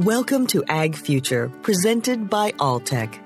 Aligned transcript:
Welcome 0.00 0.48
to 0.48 0.64
Ag 0.66 0.96
Future, 0.96 1.48
presented 1.62 2.28
by 2.28 2.50
Alltech. 2.58 3.16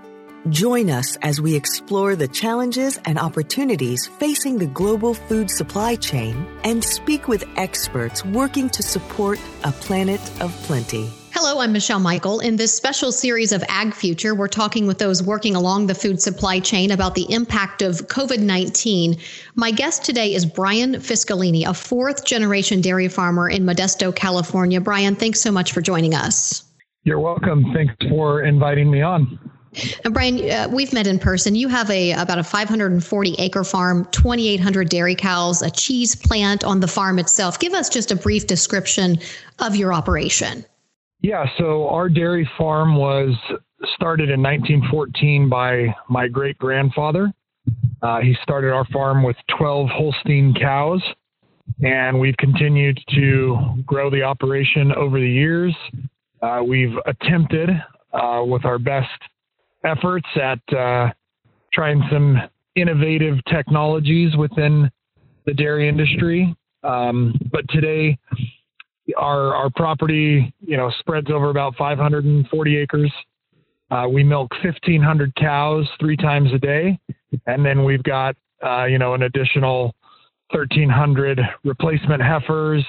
Join 0.51 0.91
us 0.91 1.17
as 1.23 1.41
we 1.41 1.57
explore 1.57 2.15
the 2.15 2.29
challenges 2.29 3.01
and 3.07 3.19
opportunities 3.19 4.07
facing 4.07 4.59
the 4.59 4.67
global 4.67 5.15
food 5.15 5.51
supply 5.51 5.97
chain 5.97 6.47
and 6.65 6.85
speak 6.85 7.27
with 7.27 7.43
experts 7.57 8.23
working 8.23 8.69
to 8.69 8.83
support 8.83 9.41
a 9.65 9.73
planet 9.73 10.21
of 10.43 10.53
plenty. 10.65 11.09
Hello, 11.41 11.61
I'm 11.61 11.71
Michelle 11.71 12.01
Michael. 12.01 12.41
In 12.41 12.57
this 12.57 12.75
special 12.75 13.13
series 13.13 13.53
of 13.53 13.63
Ag 13.69 13.95
Future, 13.95 14.35
we're 14.35 14.49
talking 14.49 14.89
with 14.89 14.99
those 14.99 15.23
working 15.23 15.55
along 15.55 15.87
the 15.87 15.95
food 15.95 16.21
supply 16.21 16.59
chain 16.59 16.91
about 16.91 17.15
the 17.15 17.33
impact 17.33 17.81
of 17.81 18.09
COVID 18.09 18.41
19. 18.41 19.17
My 19.55 19.71
guest 19.71 20.05
today 20.05 20.35
is 20.35 20.45
Brian 20.45 20.95
Fiscalini, 20.95 21.65
a 21.65 21.73
fourth 21.73 22.25
generation 22.25 22.81
dairy 22.81 23.07
farmer 23.07 23.49
in 23.49 23.63
Modesto, 23.63 24.13
California. 24.13 24.81
Brian, 24.81 25.15
thanks 25.15 25.41
so 25.41 25.53
much 25.53 25.71
for 25.71 25.81
joining 25.81 26.13
us. 26.13 26.65
You're 27.05 27.21
welcome. 27.21 27.73
Thanks 27.73 27.95
for 28.09 28.43
inviting 28.43 28.91
me 28.91 29.03
on. 29.03 29.39
And 30.05 30.13
Brian, 30.13 30.51
uh, 30.51 30.67
we've 30.73 30.93
met 30.93 31.07
in 31.07 31.21
person. 31.21 31.55
You 31.55 31.69
have 31.69 31.89
a 31.89 32.15
about 32.15 32.41
a 32.41 32.45
540 32.45 33.37
acre 33.39 33.63
farm, 33.63 34.09
2,800 34.11 34.89
dairy 34.89 35.15
cows, 35.15 35.63
a 35.63 35.71
cheese 35.71 36.17
plant 36.17 36.65
on 36.65 36.81
the 36.81 36.89
farm 36.89 37.21
itself. 37.21 37.61
Give 37.61 37.75
us 37.75 37.89
just 37.89 38.11
a 38.11 38.17
brief 38.17 38.49
description 38.49 39.21
of 39.61 39.77
your 39.77 39.93
operation. 39.95 40.65
Yeah, 41.21 41.47
so 41.59 41.89
our 41.89 42.09
dairy 42.09 42.49
farm 42.57 42.95
was 42.95 43.35
started 43.95 44.31
in 44.31 44.41
1914 44.41 45.49
by 45.49 45.95
my 46.09 46.29
great 46.29 46.57
grandfather. 46.59 47.33
Uh, 48.03 48.21
he 48.21 48.37
started 48.43 48.73
our 48.73 48.85
farm 48.87 49.23
with 49.25 49.37
12 49.59 49.89
Holstein 49.89 50.55
cows, 50.55 51.03
and 51.83 52.19
we've 52.19 52.37
continued 52.37 52.99
to 53.15 53.83
grow 53.85 54.11
the 54.11 54.23
operation 54.23 54.93
over 54.93 55.19
the 55.19 55.29
years. 55.29 55.75
Uh, 56.41 56.63
we've 56.67 56.95
attempted 57.07 57.71
uh, 58.13 58.43
with 58.47 58.65
our 58.65 58.79
best 58.79 59.09
efforts 59.85 60.27
at 60.41 60.61
uh, 60.77 61.11
trying 61.73 62.03
some 62.13 62.39
innovative 62.77 63.39
technologies 63.51 64.37
within 64.37 64.89
the 65.47 65.55
dairy 65.55 65.89
industry. 65.89 66.55
Um, 66.85 67.35
but 67.51 67.69
today, 67.71 68.19
our 69.17 69.55
our 69.55 69.71
property, 69.71 70.53
you 70.61 70.77
know, 70.77 70.91
spreads 70.99 71.31
over 71.31 71.51
about 71.51 71.77
540 71.77 72.77
acres. 72.77 73.13
Uh, 73.91 74.07
we 74.11 74.23
milk 74.23 74.51
1,500 74.63 75.35
cows 75.37 75.89
three 75.99 76.17
times 76.17 76.53
a 76.53 76.59
day, 76.59 76.99
and 77.47 77.65
then 77.65 77.85
we've 77.85 78.03
got 78.03 78.37
uh, 78.65 78.85
you 78.85 78.99
know 78.99 79.15
an 79.15 79.23
additional 79.23 79.95
1,300 80.51 81.41
replacement 81.65 82.23
heifers. 82.23 82.85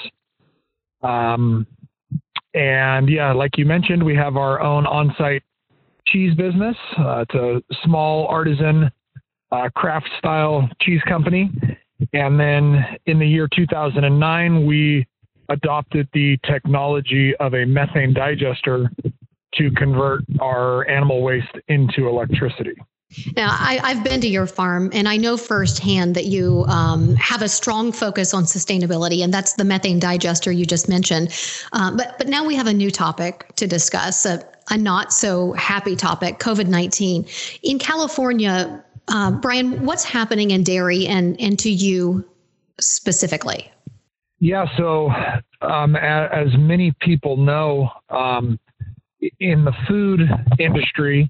Um, 1.02 1.66
and 2.54 3.10
yeah, 3.10 3.32
like 3.32 3.58
you 3.58 3.66
mentioned, 3.66 4.04
we 4.04 4.16
have 4.16 4.36
our 4.36 4.60
own 4.62 4.86
on-site 4.86 5.44
cheese 6.08 6.34
business. 6.36 6.76
Uh, 6.98 7.24
it's 7.28 7.36
a 7.36 7.62
small 7.84 8.28
artisan 8.28 8.90
uh, 9.52 9.70
craft 9.76 10.10
style 10.18 10.68
cheese 10.82 11.02
company. 11.08 11.52
And 12.14 12.40
then 12.40 12.84
in 13.06 13.20
the 13.20 13.28
year 13.28 13.48
2009, 13.54 14.66
we 14.66 15.06
adopted 15.50 16.08
the 16.14 16.38
technology 16.46 17.36
of 17.38 17.54
a 17.54 17.66
methane 17.66 18.14
digester 18.14 18.90
to 19.56 19.72
convert 19.72 20.24
our 20.40 20.88
animal 20.88 21.22
waste 21.22 21.58
into 21.68 22.08
electricity. 22.08 22.76
Now, 23.36 23.58
I, 23.60 23.94
have 23.94 24.04
been 24.04 24.22
to 24.22 24.28
your 24.28 24.46
farm 24.46 24.92
and 24.94 25.10
I 25.10 25.18
know 25.18 25.36
firsthand 25.36 26.16
that 26.16 26.26
you 26.26 26.64
um, 26.68 27.16
have 27.16 27.42
a 27.42 27.50
strong 27.50 27.92
focus 27.92 28.36
on 28.36 28.44
sustainability, 28.44 29.24
and 29.24 29.34
that's 29.34 29.54
the 29.54 29.64
methane 29.64 30.00
digester 30.00 30.52
you 30.52 30.64
just 30.64 30.88
mentioned. 30.88 31.34
Uh, 31.74 31.96
but, 31.96 32.20
but 32.20 32.28
now 32.28 32.46
we 32.46 32.54
have 32.56 32.68
a 32.68 32.74
new 32.74 32.92
topic 32.92 33.52
to 33.56 33.66
discuss, 33.66 34.28
a, 34.28 34.44
a 34.70 34.78
not 34.78 35.12
so 35.12 35.54
happy 35.54 35.96
topic 35.96 36.38
COVID 36.38 36.68
19. 36.68 37.26
In 37.64 37.80
California, 37.80 38.84
uh, 39.08 39.32
Brian, 39.32 39.86
what's 39.86 40.04
happening 40.04 40.52
in 40.52 40.64
dairy 40.64 41.08
and, 41.08 41.40
and 41.42 41.58
to 41.58 41.72
you 41.72 42.30
specifically? 42.80 43.72
Yeah, 44.40 44.68
so 44.78 45.12
um, 45.62 45.96
as, 45.96 46.48
many 46.58 46.94
people 47.02 47.38
know, 47.38 47.90
um, 48.10 48.60
in 49.40 49.66
the 49.66 49.74
food 49.88 50.22
industry, 50.60 51.30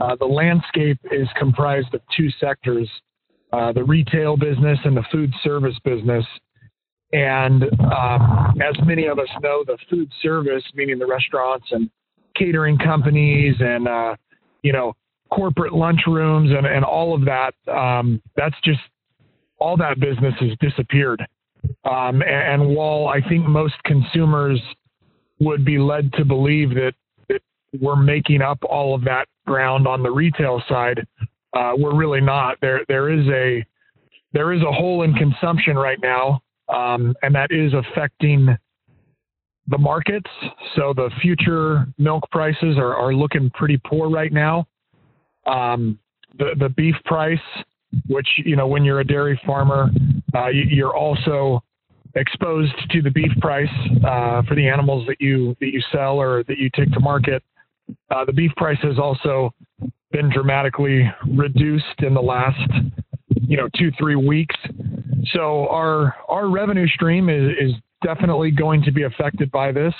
uh, 0.00 0.16
the 0.16 0.24
landscape 0.24 0.98
is 1.12 1.28
comprised 1.38 1.92
of 1.92 2.00
two 2.16 2.30
sectors 2.40 2.88
uh, 3.52 3.72
the 3.72 3.84
retail 3.84 4.36
business 4.36 4.78
and 4.84 4.96
the 4.96 5.04
food 5.10 5.32
service 5.42 5.76
business. 5.84 6.24
And 7.12 7.64
um, 7.80 8.58
as 8.60 8.76
many 8.84 9.06
of 9.06 9.18
us 9.18 9.28
know, 9.42 9.64
the 9.66 9.78
food 9.88 10.12
service, 10.22 10.62
meaning 10.74 10.98
the 10.98 11.06
restaurants 11.06 11.66
and 11.70 11.88
catering 12.36 12.76
companies 12.76 13.54
and, 13.58 13.88
uh, 13.88 14.16
you 14.62 14.72
know, 14.72 14.92
corporate 15.30 15.72
lunchrooms 15.72 16.54
and, 16.56 16.66
and 16.66 16.84
all 16.84 17.14
of 17.14 17.24
that, 17.24 17.54
um, 17.72 18.20
that's 18.36 18.56
just 18.62 18.80
all 19.58 19.76
that 19.78 19.98
business 19.98 20.34
has 20.40 20.50
disappeared. 20.60 21.26
Um, 21.84 22.22
and, 22.22 22.62
and 22.62 22.76
while 22.76 23.08
I 23.08 23.20
think 23.28 23.46
most 23.46 23.74
consumers 23.84 24.60
would 25.40 25.64
be 25.64 25.78
led 25.78 26.12
to 26.14 26.24
believe 26.24 26.70
that, 26.70 26.92
that 27.28 27.40
we're 27.80 27.96
making 27.96 28.42
up 28.42 28.58
all 28.68 28.94
of 28.94 29.04
that 29.04 29.26
ground 29.46 29.86
on 29.86 30.02
the 30.02 30.10
retail 30.10 30.62
side, 30.68 31.06
uh, 31.54 31.72
we're 31.76 31.96
really 31.96 32.20
not. 32.20 32.56
There 32.60 32.82
there 32.88 33.10
is 33.10 33.26
a 33.28 33.64
there 34.32 34.52
is 34.52 34.62
a 34.62 34.72
hole 34.72 35.02
in 35.02 35.14
consumption 35.14 35.76
right 35.76 35.98
now, 36.02 36.42
um, 36.68 37.14
and 37.22 37.34
that 37.34 37.50
is 37.50 37.72
affecting 37.72 38.56
the 39.68 39.78
markets. 39.78 40.30
So 40.76 40.92
the 40.94 41.10
future 41.22 41.86
milk 41.98 42.24
prices 42.30 42.76
are, 42.78 42.94
are 42.94 43.14
looking 43.14 43.50
pretty 43.50 43.80
poor 43.86 44.10
right 44.10 44.32
now. 44.32 44.66
Um, 45.46 45.98
the 46.38 46.50
the 46.58 46.68
beef 46.68 46.94
price, 47.04 47.38
which 48.08 48.28
you 48.44 48.56
know 48.56 48.66
when 48.66 48.84
you're 48.84 49.00
a 49.00 49.06
dairy 49.06 49.40
farmer, 49.46 49.90
uh, 50.34 50.48
you're 50.48 50.96
also 50.96 51.62
exposed 52.14 52.74
to 52.90 53.02
the 53.02 53.10
beef 53.10 53.30
price 53.40 53.68
uh, 54.06 54.42
for 54.42 54.54
the 54.54 54.68
animals 54.68 55.06
that 55.06 55.20
you 55.20 55.56
that 55.60 55.72
you 55.72 55.80
sell 55.92 56.20
or 56.20 56.42
that 56.44 56.58
you 56.58 56.70
take 56.74 56.90
to 56.92 57.00
market. 57.00 57.42
Uh, 58.10 58.24
the 58.24 58.32
beef 58.32 58.50
price 58.56 58.78
has 58.82 58.98
also 58.98 59.50
been 60.10 60.30
dramatically 60.30 61.10
reduced 61.36 62.00
in 62.00 62.14
the 62.14 62.20
last 62.20 62.58
you 63.28 63.56
know 63.56 63.68
two 63.76 63.90
three 63.98 64.16
weeks. 64.16 64.56
So 65.32 65.68
our 65.68 66.14
our 66.28 66.48
revenue 66.48 66.86
stream 66.88 67.28
is, 67.28 67.52
is 67.60 67.72
definitely 68.02 68.50
going 68.50 68.82
to 68.82 68.92
be 68.92 69.04
affected 69.04 69.50
by 69.50 69.72
this. 69.72 69.94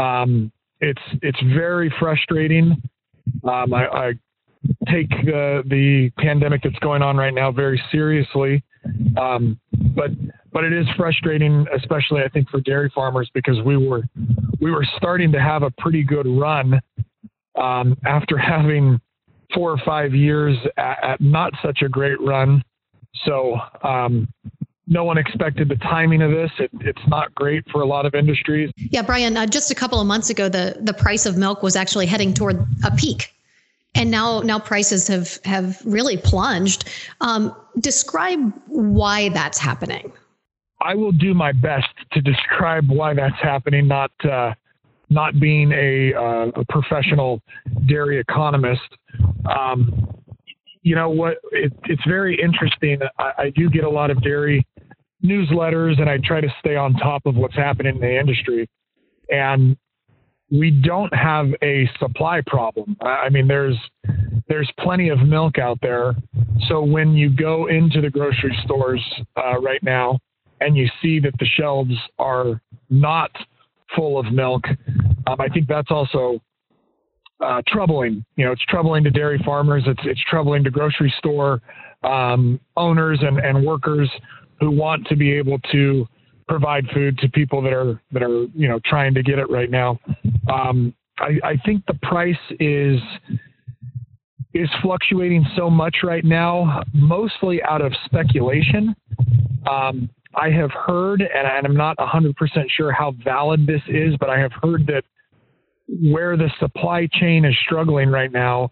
Um, 0.00 0.50
it's 0.80 1.02
it's 1.22 1.40
very 1.54 1.92
frustrating. 1.98 2.82
Um, 3.44 3.72
I, 3.72 3.86
I, 3.86 4.12
take 4.88 5.10
the 5.10 5.62
the 5.66 6.10
pandemic 6.18 6.62
that's 6.62 6.78
going 6.80 7.02
on 7.02 7.16
right 7.16 7.34
now 7.34 7.50
very 7.50 7.82
seriously, 7.90 8.62
um, 9.16 9.58
but 9.94 10.10
but 10.52 10.64
it 10.64 10.72
is 10.72 10.86
frustrating, 10.96 11.66
especially 11.74 12.22
I 12.22 12.28
think 12.28 12.48
for 12.48 12.60
dairy 12.60 12.90
farmers 12.94 13.30
because 13.34 13.60
we 13.62 13.76
were 13.76 14.02
we 14.60 14.70
were 14.70 14.86
starting 14.96 15.32
to 15.32 15.40
have 15.40 15.62
a 15.62 15.70
pretty 15.78 16.02
good 16.02 16.26
run 16.26 16.80
um, 17.60 17.96
after 18.04 18.38
having 18.38 19.00
four 19.52 19.70
or 19.70 19.78
five 19.84 20.14
years 20.14 20.56
at, 20.76 21.04
at, 21.04 21.20
not 21.20 21.52
such 21.62 21.82
a 21.82 21.88
great 21.88 22.20
run. 22.20 22.62
So 23.24 23.56
um, 23.82 24.28
no 24.86 25.04
one 25.04 25.18
expected 25.18 25.68
the 25.68 25.76
timing 25.76 26.22
of 26.22 26.30
this. 26.30 26.50
It, 26.58 26.70
it's 26.80 27.06
not 27.08 27.34
great 27.34 27.64
for 27.70 27.82
a 27.82 27.86
lot 27.86 28.06
of 28.06 28.14
industries. 28.14 28.70
Yeah, 28.76 29.02
Brian. 29.02 29.36
Uh, 29.36 29.46
just 29.46 29.70
a 29.70 29.74
couple 29.74 30.00
of 30.00 30.06
months 30.06 30.30
ago, 30.30 30.48
the 30.48 30.76
the 30.80 30.94
price 30.94 31.26
of 31.26 31.36
milk 31.36 31.62
was 31.62 31.76
actually 31.76 32.06
heading 32.06 32.34
toward 32.34 32.66
a 32.84 32.90
peak, 32.96 33.33
and 33.94 34.10
now 34.10 34.40
now 34.40 34.58
prices 34.58 35.08
have 35.08 35.38
have 35.44 35.80
really 35.84 36.16
plunged. 36.16 36.88
Um, 37.20 37.54
describe 37.80 38.52
why 38.66 39.28
that's 39.30 39.58
happening. 39.58 40.12
I 40.80 40.94
will 40.94 41.12
do 41.12 41.34
my 41.34 41.52
best 41.52 41.88
to 42.12 42.20
describe 42.20 42.88
why 42.88 43.14
that's 43.14 43.40
happening. 43.40 43.88
Not 43.88 44.10
uh, 44.24 44.54
not 45.10 45.38
being 45.38 45.72
a, 45.72 46.14
uh, 46.14 46.50
a, 46.56 46.64
professional 46.68 47.40
dairy 47.86 48.18
economist. 48.18 48.82
Um, 49.46 50.08
you 50.82 50.94
know 50.94 51.08
what? 51.08 51.38
It, 51.52 51.72
it's 51.84 52.02
very 52.06 52.38
interesting. 52.40 52.98
I, 53.18 53.32
I, 53.38 53.50
do 53.50 53.70
get 53.70 53.84
a 53.84 53.88
lot 53.88 54.10
of 54.10 54.22
dairy 54.22 54.66
newsletters, 55.24 56.00
and 56.00 56.10
I 56.10 56.18
try 56.18 56.40
to 56.40 56.52
stay 56.58 56.76
on 56.76 56.94
top 56.94 57.26
of 57.26 57.36
what's 57.36 57.54
happening 57.54 57.96
in 57.96 58.00
the 58.00 58.18
industry. 58.18 58.68
And 59.30 59.76
we 60.50 60.70
don't 60.70 61.12
have 61.14 61.48
a 61.62 61.88
supply 61.98 62.40
problem. 62.46 62.96
I 63.02 63.28
mean, 63.28 63.48
there's 63.48 63.76
there's 64.48 64.70
plenty 64.80 65.08
of 65.08 65.20
milk 65.20 65.58
out 65.58 65.78
there. 65.80 66.14
So 66.68 66.82
when 66.82 67.14
you 67.14 67.30
go 67.30 67.66
into 67.68 68.00
the 68.00 68.10
grocery 68.10 68.56
stores 68.64 69.02
uh, 69.36 69.58
right 69.60 69.82
now, 69.82 70.18
and 70.60 70.76
you 70.76 70.88
see 71.02 71.18
that 71.20 71.32
the 71.38 71.46
shelves 71.46 71.94
are 72.18 72.60
not 72.90 73.30
full 73.96 74.18
of 74.18 74.32
milk, 74.32 74.64
um, 75.26 75.40
I 75.40 75.48
think 75.48 75.66
that's 75.66 75.90
also 75.90 76.40
uh, 77.40 77.62
troubling. 77.66 78.24
You 78.36 78.46
know, 78.46 78.52
it's 78.52 78.64
troubling 78.66 79.04
to 79.04 79.10
dairy 79.10 79.40
farmers. 79.44 79.84
It's 79.86 80.00
it's 80.04 80.22
troubling 80.28 80.62
to 80.64 80.70
grocery 80.70 81.12
store 81.18 81.60
um, 82.02 82.60
owners 82.76 83.18
and, 83.22 83.38
and 83.38 83.64
workers 83.64 84.10
who 84.60 84.70
want 84.70 85.06
to 85.08 85.16
be 85.16 85.32
able 85.32 85.58
to 85.72 86.06
provide 86.48 86.84
food 86.92 87.18
to 87.18 87.28
people 87.28 87.62
that 87.62 87.72
are 87.72 88.00
that 88.12 88.22
are 88.22 88.44
you 88.54 88.68
know 88.68 88.80
trying 88.84 89.14
to 89.14 89.22
get 89.22 89.38
it 89.38 89.50
right 89.50 89.70
now. 89.70 89.98
Um, 90.52 90.94
I, 91.18 91.38
I 91.42 91.56
think 91.64 91.84
the 91.86 91.98
price 92.02 92.36
is 92.60 93.00
is 94.54 94.68
fluctuating 94.82 95.44
so 95.56 95.68
much 95.68 95.96
right 96.04 96.24
now, 96.24 96.82
mostly 96.92 97.62
out 97.62 97.82
of 97.82 97.92
speculation. 98.04 98.94
Um, 99.68 100.08
I 100.36 100.50
have 100.50 100.70
heard, 100.70 101.22
and 101.22 101.66
I'm 101.66 101.76
not 101.76 101.96
100% 101.98 102.34
sure 102.68 102.92
how 102.92 103.14
valid 103.24 103.66
this 103.66 103.82
is, 103.88 104.14
but 104.18 104.30
I 104.30 104.38
have 104.38 104.52
heard 104.62 104.86
that 104.86 105.02
where 105.88 106.36
the 106.36 106.50
supply 106.58 107.08
chain 107.12 107.44
is 107.44 107.54
struggling 107.64 108.08
right 108.08 108.32
now 108.32 108.70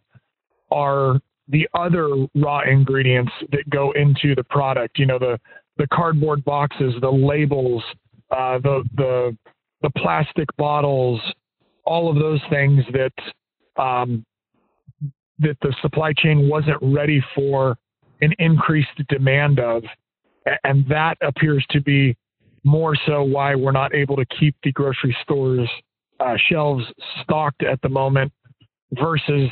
are 0.70 1.20
the 1.48 1.68
other 1.74 2.08
raw 2.34 2.60
ingredients 2.60 3.32
that 3.50 3.68
go 3.68 3.92
into 3.92 4.34
the 4.34 4.44
product. 4.44 4.98
You 4.98 5.06
know, 5.06 5.18
the 5.18 5.38
the 5.82 5.88
cardboard 5.88 6.44
boxes, 6.44 6.94
the 7.00 7.10
labels, 7.10 7.82
uh, 8.30 8.56
the 8.60 8.84
the 8.94 9.36
the 9.82 9.90
plastic 9.96 10.46
bottles, 10.56 11.20
all 11.84 12.08
of 12.08 12.14
those 12.16 12.40
things 12.50 12.84
that 12.92 13.82
um, 13.82 14.24
that 15.40 15.56
the 15.60 15.74
supply 15.82 16.12
chain 16.16 16.48
wasn't 16.48 16.78
ready 16.80 17.20
for 17.34 17.76
an 18.20 18.32
increased 18.38 18.96
demand 19.08 19.58
of, 19.58 19.82
and 20.62 20.86
that 20.88 21.16
appears 21.20 21.66
to 21.70 21.80
be 21.80 22.16
more 22.62 22.94
so 23.04 23.24
why 23.24 23.56
we're 23.56 23.72
not 23.72 23.92
able 23.92 24.14
to 24.14 24.24
keep 24.38 24.54
the 24.62 24.70
grocery 24.70 25.16
stores 25.22 25.68
uh, 26.20 26.36
shelves 26.48 26.84
stocked 27.22 27.64
at 27.64 27.82
the 27.82 27.88
moment 27.88 28.30
versus 28.92 29.50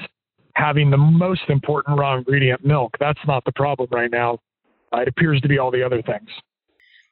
having 0.55 0.91
the 0.91 0.97
most 0.97 1.43
important 1.49 1.99
raw 1.99 2.17
ingredient 2.19 2.65
milk. 2.65 2.95
That's 3.01 3.19
not 3.27 3.45
the 3.45 3.53
problem 3.53 3.89
right 3.91 4.13
now. 4.13 4.39
Uh, 4.93 5.01
it 5.01 5.09
appears 5.09 5.41
to 5.41 5.49
be 5.49 5.59
all 5.59 5.71
the 5.71 5.83
other 5.83 6.03
things. 6.03 6.29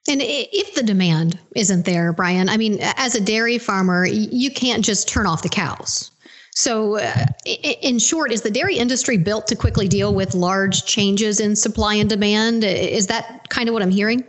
And 0.09 0.23
if 0.23 0.75
the 0.75 0.83
demand 0.83 1.39
isn't 1.55 1.85
there, 1.85 2.13
Brian, 2.13 2.49
I 2.49 2.57
mean, 2.57 2.79
as 2.81 3.15
a 3.15 3.21
dairy 3.21 3.59
farmer, 3.59 4.07
you 4.07 4.51
can't 4.51 4.85
just 4.85 5.09
turn 5.09 5.27
off 5.27 5.43
the 5.43 5.49
cows. 5.51 6.11
So, 6.55 6.99
uh, 6.99 7.27
in 7.45 7.99
short, 7.99 8.33
is 8.33 8.43
the 8.43 8.51
dairy 8.51 8.79
industry 8.79 9.17
built 9.17 9.47
to 9.49 9.55
quickly 9.55 9.87
deal 9.87 10.15
with 10.15 10.35
large 10.35 10.87
changes 10.87 11.39
in 11.39 11.55
supply 11.55 11.95
and 11.95 12.09
demand? 12.09 12.65
Is 12.65 13.07
that 13.09 13.49
kind 13.49 13.69
of 13.69 13.75
what 13.75 13.83
I'm 13.83 13.91
hearing? 13.91 14.25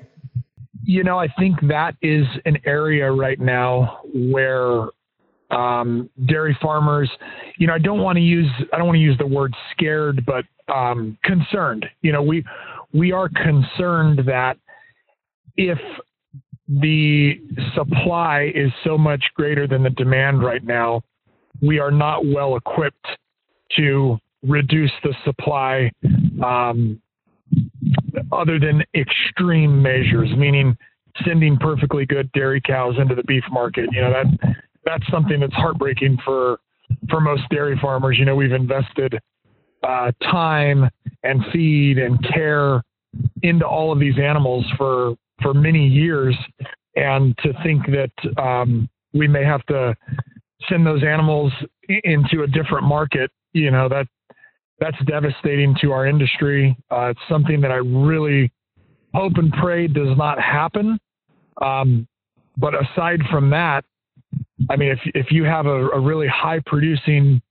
You 0.84 1.04
know, 1.04 1.18
I 1.18 1.28
think 1.40 1.56
that 1.68 1.96
is 2.02 2.28
an 2.46 2.58
area 2.66 3.12
right 3.12 3.40
now 3.40 4.02
where 4.14 4.90
um, 5.50 6.10
dairy 6.26 6.56
farmers, 6.62 7.10
you 7.58 7.68
know, 7.68 7.74
I 7.74 7.80
don't 7.80 8.00
want 8.02 8.18
to 8.18 8.22
use 8.22 8.50
I 8.74 8.78
don't 8.78 8.86
want 8.86 8.98
to 8.98 9.02
use 9.02 9.18
the 9.18 9.28
word 9.28 9.56
scared, 9.72 10.26
but 10.26 10.46
um, 10.68 11.18
concerned. 11.24 11.86
You 12.02 12.12
know, 12.12 12.22
we 12.22 12.46
we 12.94 13.12
are 13.12 13.30
concerned 13.30 14.22
that 14.26 14.58
if 15.58 15.80
the 16.68 17.42
supply 17.76 18.52
is 18.54 18.72
so 18.84 18.98
much 18.98 19.24
greater 19.36 19.68
than 19.68 19.84
the 19.84 19.90
demand 19.92 20.44
right 20.44 20.64
now, 20.64 21.02
we 21.62 21.80
are 21.80 21.92
not 21.92 22.26
well 22.26 22.56
equipped 22.56 23.08
to 23.76 24.18
reduce 24.44 24.92
the 25.04 25.14
supply 25.26 25.92
um, 26.44 27.02
other 28.32 28.60
than 28.60 28.84
extreme 28.96 29.82
measures, 29.82 30.30
meaning 30.38 30.78
sending 31.26 31.58
perfectly 31.58 32.06
good 32.06 32.32
dairy 32.32 32.62
cows 32.62 32.96
into 33.00 33.16
the 33.16 33.24
beef 33.24 33.44
market. 33.52 33.90
You 33.92 34.02
know 34.02 34.12
that 34.12 34.56
that's 34.86 35.04
something 35.12 35.40
that's 35.40 35.54
heartbreaking 35.54 36.18
for 36.24 36.60
for 37.10 37.20
most 37.20 37.44
dairy 37.50 37.78
farmers. 37.82 38.18
You 38.18 38.26
know, 38.26 38.36
we've 38.36 38.52
invested 38.54 39.20
uh, 39.84 40.12
time 40.24 40.90
and 41.24 41.44
feed 41.52 41.98
and 41.98 42.22
care 42.34 42.82
into 43.44 43.66
all 43.66 43.92
of 43.92 44.00
these 44.00 44.18
animals 44.20 44.66
for 44.78 45.16
for 45.42 45.54
many 45.54 45.88
years, 45.88 46.36
and 46.96 47.38
to 47.40 47.54
think 47.64 47.84
that 47.88 48.42
um, 48.42 48.90
we 49.14 49.28
may 49.28 49.44
have 49.44 49.66
to 49.68 49.96
send 50.68 50.86
those 50.86 51.04
animals 51.04 51.54
into 52.04 52.44
a 52.44 52.48
different 52.48 52.84
market, 52.86 53.32
you 53.54 53.72
know 53.72 53.88
that 53.90 54.08
that's 54.80 54.98
devastating 55.06 55.76
to 55.82 55.92
our 55.92 56.08
industry. 56.08 56.76
Uh, 56.92 57.08
it's 57.08 57.20
something 57.28 57.62
that 57.62 57.72
I 57.72 57.78
really 57.78 58.52
hope 59.14 59.34
and 59.36 59.52
pray 59.54 59.88
does 59.88 60.18
not 60.18 60.40
happen. 60.40 60.98
Um, 61.62 62.08
but 62.58 62.74
aside 62.76 63.22
from 63.30 63.50
that, 63.50 63.84
I 64.70 64.76
mean, 64.76 64.90
if 64.90 65.00
if 65.16 65.32
you 65.32 65.44
have 65.46 65.66
a, 65.66 65.90
a 65.90 66.00
really 66.00 66.28
high 66.28 66.60
producing 66.66 67.42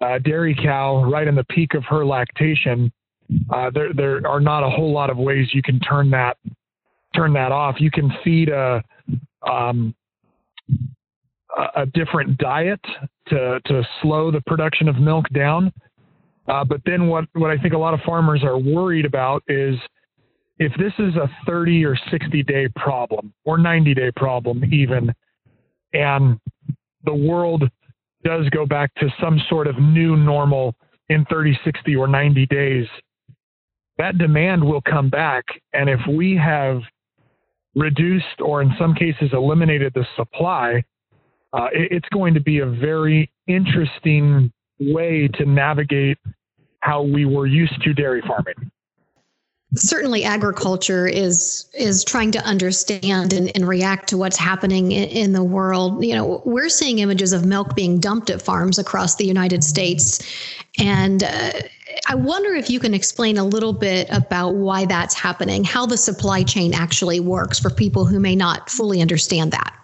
uh, 0.00 0.18
dairy 0.18 0.54
cow 0.54 1.04
right 1.04 1.26
in 1.26 1.34
the 1.34 1.44
peak 1.44 1.74
of 1.74 1.84
her 1.84 2.04
lactation, 2.04 2.92
uh, 3.50 3.70
there 3.70 3.92
there 3.92 4.26
are 4.26 4.40
not 4.40 4.62
a 4.62 4.70
whole 4.70 4.92
lot 4.92 5.10
of 5.10 5.16
ways 5.16 5.48
you 5.52 5.62
can 5.62 5.80
turn 5.80 6.10
that 6.10 6.36
turn 7.14 7.32
that 7.32 7.52
off. 7.52 7.76
You 7.78 7.90
can 7.90 8.12
feed 8.22 8.48
a 8.48 8.82
um, 9.48 9.94
a 11.74 11.86
different 11.86 12.38
diet 12.38 12.80
to 13.28 13.60
to 13.64 13.82
slow 14.02 14.30
the 14.30 14.40
production 14.42 14.88
of 14.88 14.96
milk 14.96 15.26
down. 15.34 15.72
Uh, 16.48 16.64
but 16.64 16.80
then 16.84 17.08
what 17.08 17.24
what 17.34 17.50
I 17.50 17.56
think 17.56 17.74
a 17.74 17.78
lot 17.78 17.94
of 17.94 18.00
farmers 18.00 18.44
are 18.44 18.58
worried 18.58 19.04
about 19.04 19.42
is 19.48 19.76
if 20.58 20.72
this 20.78 20.92
is 20.98 21.14
a 21.16 21.28
30 21.46 21.84
or 21.84 21.96
60 22.10 22.42
day 22.44 22.68
problem 22.76 23.32
or 23.44 23.58
90 23.58 23.94
day 23.94 24.10
problem 24.16 24.64
even 24.72 25.12
and 25.92 26.38
the 27.04 27.14
world 27.14 27.64
does 28.26 28.48
go 28.50 28.66
back 28.66 28.92
to 28.96 29.06
some 29.20 29.40
sort 29.48 29.68
of 29.68 29.78
new 29.78 30.16
normal 30.16 30.74
in 31.08 31.24
30, 31.30 31.56
60, 31.64 31.94
or 31.94 32.08
90 32.08 32.46
days, 32.46 32.86
that 33.98 34.18
demand 34.18 34.64
will 34.64 34.82
come 34.82 35.08
back. 35.08 35.44
And 35.72 35.88
if 35.88 36.00
we 36.10 36.36
have 36.36 36.80
reduced 37.76 38.40
or 38.40 38.62
in 38.62 38.72
some 38.78 38.94
cases 38.94 39.30
eliminated 39.32 39.92
the 39.94 40.04
supply, 40.16 40.82
uh, 41.52 41.68
it, 41.72 41.92
it's 41.92 42.08
going 42.12 42.34
to 42.34 42.40
be 42.40 42.58
a 42.58 42.66
very 42.66 43.30
interesting 43.46 44.52
way 44.80 45.28
to 45.34 45.44
navigate 45.46 46.18
how 46.80 47.02
we 47.02 47.24
were 47.26 47.46
used 47.46 47.80
to 47.82 47.94
dairy 47.94 48.22
farming 48.26 48.70
certainly 49.74 50.24
agriculture 50.24 51.06
is 51.06 51.66
is 51.74 52.04
trying 52.04 52.30
to 52.32 52.38
understand 52.44 53.32
and, 53.32 53.50
and 53.54 53.66
react 53.66 54.08
to 54.08 54.16
what's 54.16 54.36
happening 54.36 54.92
in, 54.92 55.08
in, 55.08 55.32
the 55.32 55.42
world. 55.42 56.04
You 56.04 56.14
know 56.14 56.42
we're 56.44 56.68
seeing 56.68 57.00
images 57.00 57.32
of 57.32 57.44
milk 57.44 57.74
being 57.74 57.98
dumped 57.98 58.30
at 58.30 58.40
farms 58.40 58.78
across 58.78 59.16
the 59.16 59.24
united 59.24 59.64
states. 59.64 60.20
And 60.78 61.24
uh, 61.24 61.52
i 62.08 62.14
wonder 62.14 62.54
if 62.54 62.68
you 62.68 62.78
can 62.78 62.94
explain 62.94 63.38
a 63.38 63.44
little 63.44 63.72
bit 63.72 64.08
about 64.10 64.54
why 64.54 64.84
that's 64.84 65.14
happening 65.14 65.64
how 65.64 65.86
the 65.86 65.96
supply 65.96 66.42
chain 66.42 66.74
actually 66.74 67.20
works 67.20 67.58
for 67.58 67.70
people 67.70 68.04
who 68.04 68.20
may 68.20 68.36
not 68.36 68.70
fully 68.70 69.00
understand 69.00 69.52
that. 69.52 69.74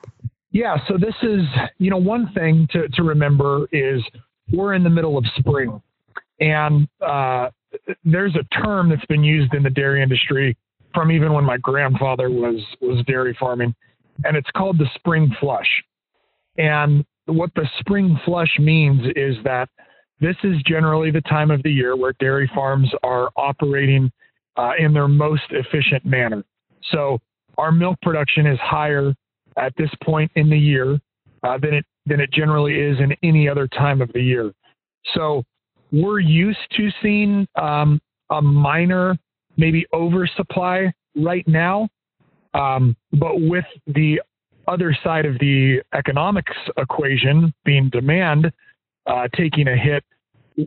Yeah 0.52 0.76
so 0.87 0.96
this 0.96 1.14
is 1.23 1.43
you 1.78 1.90
know 1.90 1.96
one 1.96 2.32
thing 2.32 2.69
to, 2.73 2.88
to 2.88 3.02
remember 3.02 3.67
is 3.73 4.02
we're 4.52 4.75
in 4.75 4.85
the 4.85 4.90
middle 4.90 5.19
of 5.19 5.25
spring. 5.38 5.83
And 6.40 6.88
uh, 7.00 7.50
there's 8.05 8.37
a 8.37 8.62
term 8.62 8.88
that's 8.88 9.05
been 9.07 9.25
used 9.25 9.55
in 9.55 9.62
the 9.62 9.71
dairy 9.71 10.02
industry 10.02 10.57
from 10.95 11.11
even 11.11 11.33
when 11.33 11.45
my 11.45 11.57
grandfather 11.59 12.31
was 12.31 12.61
was 12.81 13.05
dairy 13.07 13.37
farming, 13.38 13.75
and 14.25 14.37
it's 14.37 14.50
called 14.57 14.79
the 14.79 14.88
spring 14.95 15.35
flush. 15.41 15.69
And 16.59 17.05
what 17.26 17.50
the 17.55 17.69
spring 17.81 18.19
flush 18.25 18.50
means 18.59 19.00
is 19.17 19.37
that 19.45 19.69
this 20.21 20.37
is 20.45 20.57
generally 20.67 21.11
the 21.11 21.23
time 21.23 21.50
of 21.50 21.62
the 21.62 21.71
year 21.71 21.97
where 21.97 22.12
dairy 22.21 22.50
farms 22.55 22.91
are 23.02 23.31
operating 23.37 24.11
uh, 24.57 24.73
in 24.79 24.93
their 24.93 25.09
most 25.09 25.45
efficient 25.50 26.05
manner. 26.05 26.45
So 26.91 27.19
our 27.59 27.73
milk 27.73 27.99
production 28.02 28.47
is 28.47 28.59
higher 28.61 29.14
at 29.57 29.73
this 29.76 29.91
point 30.05 30.31
in 30.37 30.49
the 30.49 30.59
year 30.59 30.99
uh, 31.43 31.59
than 31.59 31.75
it 31.75 31.85
than 32.07 32.21
it 32.21 32.33
generally 32.33 32.75
is 32.75 32.99
in 32.99 33.14
any 33.23 33.49
other 33.49 33.69
time 33.69 34.02
of 34.02 34.12
the 34.12 34.21
year. 34.21 34.52
So 35.14 35.45
we're 35.92 36.20
used 36.20 36.58
to 36.76 36.88
seeing 37.02 37.46
um, 37.61 38.00
a 38.30 38.40
minor, 38.40 39.16
maybe 39.56 39.87
oversupply 39.92 40.92
right 41.16 41.46
now. 41.46 41.88
Um, 42.54 42.96
but 43.12 43.40
with 43.40 43.64
the 43.87 44.20
other 44.68 44.96
side 45.04 45.26
of 45.26 45.38
the 45.38 45.82
economics 45.94 46.56
equation 46.76 47.52
being 47.64 47.90
demand 47.90 48.50
uh, 49.06 49.28
taking 49.37 49.68
a 49.68 49.76
hit, 49.76 50.04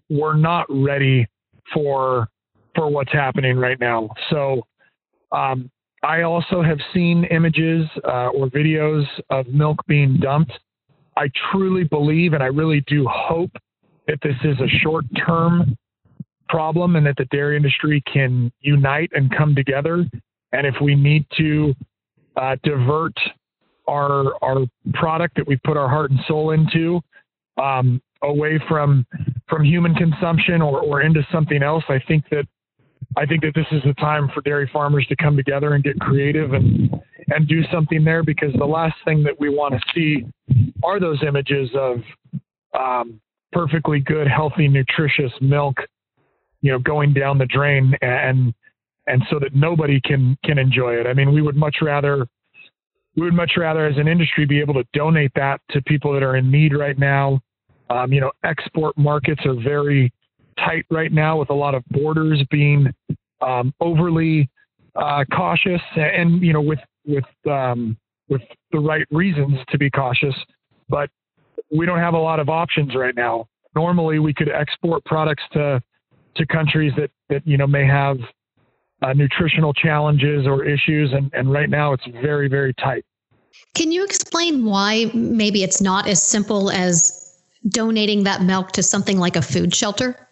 we're 0.10 0.36
not 0.36 0.66
ready 0.70 1.28
for 1.74 2.28
for 2.76 2.90
what's 2.90 3.12
happening 3.14 3.58
right 3.58 3.80
now. 3.80 4.10
So 4.30 4.64
um, 5.32 5.72
I 6.04 6.24
also 6.24 6.62
have 6.62 6.78
seen 6.94 7.24
images 7.26 7.88
uh, 8.04 8.28
or 8.28 8.48
videos 8.48 9.06
of 9.30 9.48
milk 9.48 9.78
being 9.88 10.18
dumped. 10.18 10.52
I 11.18 11.30
truly 11.52 11.86
believe, 11.86 12.34
and 12.34 12.44
I 12.44 12.48
really 12.48 12.82
do 12.88 13.08
hope 13.10 13.52
that 14.08 14.20
this 14.22 14.36
is 14.44 14.60
a 14.60 14.68
short 14.80 15.06
term 15.26 15.78
problem 16.48 16.96
and 16.96 17.06
that 17.06 17.18
the 17.18 17.26
dairy 17.26 17.58
industry 17.58 18.04
can 18.12 18.52
unite 18.62 19.10
and 19.14 19.36
come 19.36 19.56
together. 19.56 20.06
And 20.52 20.68
if 20.68 20.76
we 20.82 20.96
need 20.96 21.26
to 21.38 21.74
uh, 22.38 22.56
divert 22.64 23.14
our 23.88 24.34
our 24.44 24.66
product 24.94 25.36
that 25.36 25.48
we 25.48 25.58
put 25.58 25.78
our 25.78 25.90
heart 25.90 26.12
and 26.12 26.20
soul 26.28 26.52
into 26.52 27.02
um, 27.62 28.02
away 28.24 28.60
from 28.68 29.06
from 29.48 29.64
human 29.64 29.94
consumption 29.94 30.62
or, 30.62 30.82
or 30.82 31.02
into 31.02 31.26
something 31.32 31.62
else, 31.62 31.84
I 31.90 32.00
think 32.08 32.26
that 32.32 32.46
I 33.18 33.26
think 33.26 33.42
that 33.42 33.54
this 33.56 33.68
is 33.72 33.82
the 33.84 33.94
time 33.96 34.30
for 34.34 34.42
dairy 34.42 34.70
farmers 34.72 35.06
to 35.08 35.16
come 35.16 35.36
together 35.36 35.74
and 35.74 35.84
get 35.84 36.00
creative 36.00 36.54
and 36.54 36.90
and 37.28 37.48
do 37.48 37.64
something 37.72 38.04
there 38.04 38.24
because 38.24 38.54
the 38.58 38.66
last 38.66 38.96
thing 39.04 39.24
that 39.24 39.40
we 39.40 39.50
want 39.50 39.74
to 39.74 39.80
see 39.94 40.26
are 40.84 41.00
those 41.00 41.24
images 41.28 41.70
of 41.76 41.98
um, 42.78 43.20
perfectly 43.52 44.00
good, 44.00 44.28
healthy, 44.28 44.68
nutritious 44.68 45.32
milk, 45.42 45.78
you 46.62 46.72
know, 46.72 46.80
going 46.80 47.14
down 47.14 47.38
the 47.38 47.46
drain 47.46 47.94
and 48.02 48.54
and 49.08 49.24
so 49.30 49.38
that 49.40 49.54
nobody 49.54 50.02
can 50.02 50.38
can 50.44 50.58
enjoy 50.58 50.94
it. 50.94 51.08
I 51.08 51.14
mean, 51.14 51.34
we 51.34 51.42
would 51.42 51.56
much 51.56 51.78
rather 51.82 52.26
we 53.16 53.24
would 53.24 53.34
much 53.34 53.54
rather 53.58 53.86
as 53.86 53.98
an 53.98 54.08
industry 54.08 54.46
be 54.46 54.60
able 54.60 54.74
to 54.74 54.84
donate 54.94 55.32
that 55.36 55.62
to 55.72 55.82
people 55.84 56.14
that 56.14 56.24
are 56.24 56.36
in 56.36 56.52
need 56.52 56.76
right 56.76 56.98
now. 56.98 57.40
Um, 57.90 58.12
you 58.12 58.20
know, 58.20 58.32
export 58.44 58.98
markets 58.98 59.42
are 59.46 59.54
very 59.54 60.12
tight 60.58 60.86
right 60.90 61.12
now 61.12 61.38
with 61.38 61.50
a 61.50 61.54
lot 61.54 61.76
of 61.76 61.84
borders 61.90 62.44
being 62.50 62.92
um, 63.42 63.74
overly 63.80 64.50
uh, 64.96 65.24
cautious 65.34 65.82
and 65.96 66.42
you 66.42 66.54
know 66.54 66.62
with 66.62 66.80
with 67.06 67.26
um, 67.48 67.98
with 68.28 68.42
the 68.72 68.80
right 68.80 69.06
reasons 69.12 69.60
to 69.70 69.78
be 69.78 69.90
cautious, 69.90 70.36
but 70.90 71.10
we 71.72 71.86
don't 71.86 72.00
have 72.00 72.14
a 72.14 72.20
lot 72.20 72.40
of 72.40 72.50
options 72.50 72.96
right 72.96 73.16
now. 73.16 73.48
Normally, 73.76 74.20
we 74.20 74.34
could 74.34 74.50
export 74.50 75.04
products 75.06 75.44
to 75.54 75.82
to 76.36 76.46
countries 76.46 76.94
that 76.98 77.12
that 77.30 77.46
you 77.46 77.58
know 77.58 77.68
may 77.68 77.86
have 77.86 78.18
uh, 79.02 79.14
nutritional 79.14 79.74
challenges 79.74 80.48
or 80.48 80.66
issues, 80.66 81.12
and 81.14 81.32
and 81.34 81.52
right 81.52 81.70
now 81.70 81.94
it's 81.94 82.06
very 82.22 82.48
very 82.48 82.74
tight. 82.76 83.06
Can 83.74 83.92
you 83.92 84.04
explain 84.04 84.66
why 84.66 85.12
maybe 85.14 85.64
it's 85.64 85.82
not 85.82 86.08
as 86.08 86.22
simple 86.22 86.72
as 86.72 87.42
donating 87.70 88.24
that 88.24 88.42
milk 88.42 88.72
to 88.74 88.84
something 88.84 89.18
like 89.18 89.36
a 89.36 89.42
food 89.42 89.74
shelter? 89.74 90.28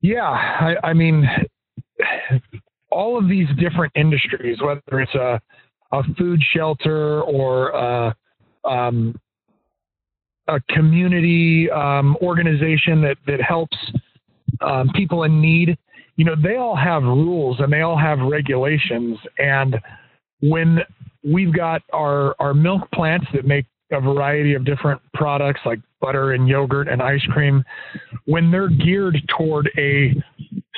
Yeah, 0.00 0.28
I, 0.28 0.76
I 0.82 0.92
mean, 0.92 1.28
all 2.90 3.18
of 3.18 3.28
these 3.28 3.48
different 3.58 3.92
industries, 3.96 4.60
whether 4.62 5.00
it's 5.00 5.14
a 5.14 5.40
a 5.92 6.02
food 6.18 6.42
shelter 6.52 7.22
or 7.22 7.68
a, 7.70 8.14
um, 8.64 9.14
a 10.48 10.60
community 10.68 11.70
um, 11.70 12.16
organization 12.22 13.00
that 13.02 13.16
that 13.26 13.40
helps 13.40 13.76
um, 14.60 14.90
people 14.94 15.24
in 15.24 15.40
need, 15.40 15.76
you 16.16 16.24
know, 16.24 16.34
they 16.40 16.56
all 16.56 16.76
have 16.76 17.02
rules 17.02 17.60
and 17.60 17.72
they 17.72 17.82
all 17.82 17.98
have 17.98 18.18
regulations. 18.20 19.18
And 19.38 19.76
when 20.40 20.78
we've 21.24 21.54
got 21.54 21.82
our 21.92 22.34
our 22.38 22.54
milk 22.54 22.82
plants 22.92 23.26
that 23.34 23.44
make 23.44 23.66
a 23.92 24.00
variety 24.00 24.54
of 24.54 24.64
different 24.64 25.00
products 25.14 25.60
like 25.64 25.78
butter 26.00 26.32
and 26.32 26.48
yogurt 26.48 26.88
and 26.88 27.02
ice 27.02 27.24
cream, 27.30 27.64
when 28.24 28.50
they're 28.50 28.68
geared 28.68 29.16
toward 29.36 29.70
a 29.78 30.14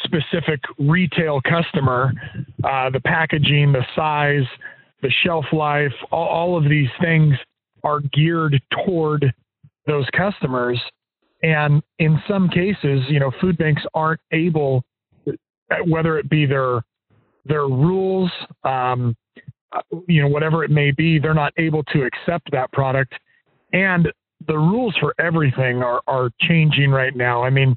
specific 0.04 0.60
retail 0.78 1.40
customer, 1.42 2.12
uh, 2.64 2.90
the 2.90 3.00
packaging, 3.00 3.72
the 3.72 3.84
size, 3.94 4.46
the 5.02 5.10
shelf 5.24 5.44
life, 5.52 5.92
all, 6.10 6.28
all 6.28 6.56
of 6.56 6.68
these 6.68 6.88
things 7.00 7.34
are 7.84 8.00
geared 8.12 8.60
toward 8.84 9.32
those 9.88 10.06
customers. 10.16 10.80
And 11.42 11.82
in 11.98 12.20
some 12.28 12.48
cases, 12.48 13.00
you 13.08 13.18
know, 13.18 13.32
food 13.40 13.58
banks 13.58 13.82
aren't 13.94 14.20
able, 14.32 14.84
whether 15.86 16.18
it 16.18 16.28
be 16.30 16.46
their 16.46 16.82
their 17.44 17.66
rules, 17.66 18.30
um, 18.64 19.16
you 20.06 20.20
know, 20.20 20.28
whatever 20.28 20.64
it 20.64 20.70
may 20.70 20.90
be, 20.90 21.18
they're 21.18 21.34
not 21.34 21.52
able 21.56 21.82
to 21.84 22.02
accept 22.04 22.50
that 22.52 22.70
product. 22.72 23.14
And 23.72 24.08
the 24.46 24.56
rules 24.56 24.94
for 25.00 25.14
everything 25.18 25.82
are, 25.82 26.02
are 26.06 26.30
changing 26.42 26.90
right 26.90 27.16
now. 27.16 27.42
I 27.42 27.50
mean, 27.50 27.76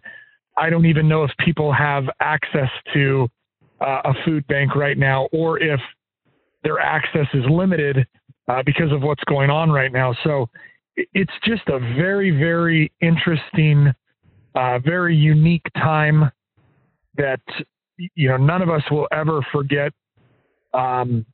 I 0.57 0.69
don't 0.69 0.85
even 0.85 1.07
know 1.07 1.23
if 1.23 1.31
people 1.39 1.71
have 1.71 2.05
access 2.19 2.69
to 2.93 3.27
uh, 3.79 4.01
a 4.05 4.13
food 4.25 4.45
bank 4.47 4.75
right 4.75 4.97
now 4.97 5.27
or 5.31 5.59
if 5.59 5.79
their 6.63 6.79
access 6.79 7.27
is 7.33 7.43
limited 7.49 8.05
uh, 8.47 8.61
because 8.65 8.91
of 8.91 9.01
what's 9.01 9.23
going 9.25 9.49
on 9.49 9.71
right 9.71 9.91
now. 9.91 10.13
So 10.23 10.49
it's 10.95 11.33
just 11.45 11.67
a 11.67 11.79
very, 11.79 12.31
very 12.31 12.91
interesting, 13.01 13.93
uh, 14.55 14.79
very 14.79 15.15
unique 15.15 15.65
time 15.75 16.31
that 17.17 17.41
you 18.15 18.27
know 18.27 18.37
none 18.37 18.61
of 18.61 18.69
us 18.69 18.83
will 18.89 19.07
ever 19.11 19.45
forget. 19.51 19.91
Um, 20.73 21.25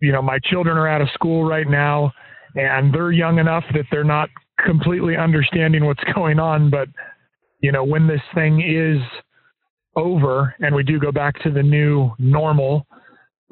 you 0.00 0.12
know, 0.12 0.22
my 0.22 0.38
children 0.44 0.76
are 0.76 0.88
out 0.88 1.00
of 1.00 1.08
school 1.14 1.44
right 1.44 1.68
now, 1.68 2.12
and 2.54 2.92
they're 2.92 3.12
young 3.12 3.38
enough 3.38 3.64
that 3.72 3.86
they're 3.90 4.04
not 4.04 4.28
completely 4.64 5.16
understanding 5.16 5.84
what's 5.84 6.04
going 6.14 6.38
on. 6.38 6.70
But 6.70 6.88
you 7.60 7.72
know, 7.72 7.84
when 7.84 8.06
this 8.06 8.20
thing 8.34 8.60
is 8.60 9.00
over 9.96 10.54
and 10.60 10.74
we 10.74 10.82
do 10.82 10.98
go 10.98 11.10
back 11.10 11.40
to 11.42 11.50
the 11.50 11.62
new 11.62 12.10
normal, 12.18 12.86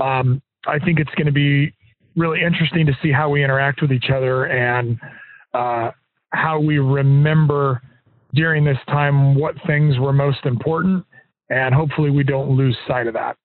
um, 0.00 0.42
I 0.66 0.78
think 0.78 1.00
it's 1.00 1.14
going 1.16 1.26
to 1.26 1.32
be 1.32 1.74
really 2.16 2.42
interesting 2.42 2.86
to 2.86 2.96
see 3.02 3.12
how 3.12 3.28
we 3.30 3.42
interact 3.42 3.82
with 3.82 3.92
each 3.92 4.10
other 4.10 4.46
and 4.46 4.98
uh, 5.52 5.90
how 6.30 6.60
we 6.60 6.78
remember 6.78 7.82
during 8.34 8.64
this 8.64 8.78
time 8.88 9.34
what 9.34 9.54
things 9.66 9.98
were 9.98 10.12
most 10.12 10.44
important. 10.44 11.04
And 11.50 11.74
hopefully 11.74 12.10
we 12.10 12.24
don't 12.24 12.56
lose 12.56 12.76
sight 12.86 13.06
of 13.06 13.14
that. 13.14 13.36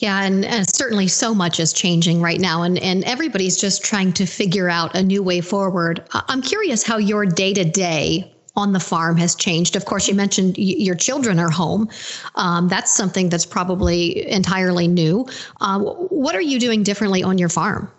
Yeah, 0.00 0.24
and, 0.24 0.44
and, 0.44 0.68
certainly 0.68 1.06
so 1.06 1.34
much 1.34 1.60
is 1.60 1.72
changing 1.72 2.20
right 2.20 2.40
now, 2.40 2.62
and, 2.62 2.78
and 2.78 3.04
everybody's 3.04 3.56
just 3.56 3.84
trying 3.84 4.12
to 4.14 4.26
figure 4.26 4.68
out 4.68 4.94
a 4.96 5.02
new 5.02 5.22
way 5.22 5.40
forward. 5.40 6.04
I'm 6.12 6.42
curious 6.42 6.82
how 6.82 6.98
your 6.98 7.24
day 7.24 7.54
to 7.54 7.64
day 7.64 8.33
on 8.56 8.72
the 8.72 8.80
farm 8.80 9.16
has 9.16 9.34
changed. 9.34 9.76
Of 9.76 9.84
course, 9.84 10.08
you 10.08 10.14
mentioned 10.14 10.56
y- 10.56 10.74
your 10.78 10.94
children 10.94 11.38
are 11.38 11.50
home. 11.50 11.88
Um, 12.36 12.68
that's 12.68 12.94
something 12.94 13.28
that's 13.28 13.46
probably 13.46 14.28
entirely 14.30 14.88
new. 14.88 15.26
Uh, 15.60 15.80
what 15.80 16.34
are 16.34 16.40
you 16.40 16.58
doing 16.60 16.82
differently 16.82 17.22
on 17.22 17.38
your 17.38 17.48
farm? 17.48 17.90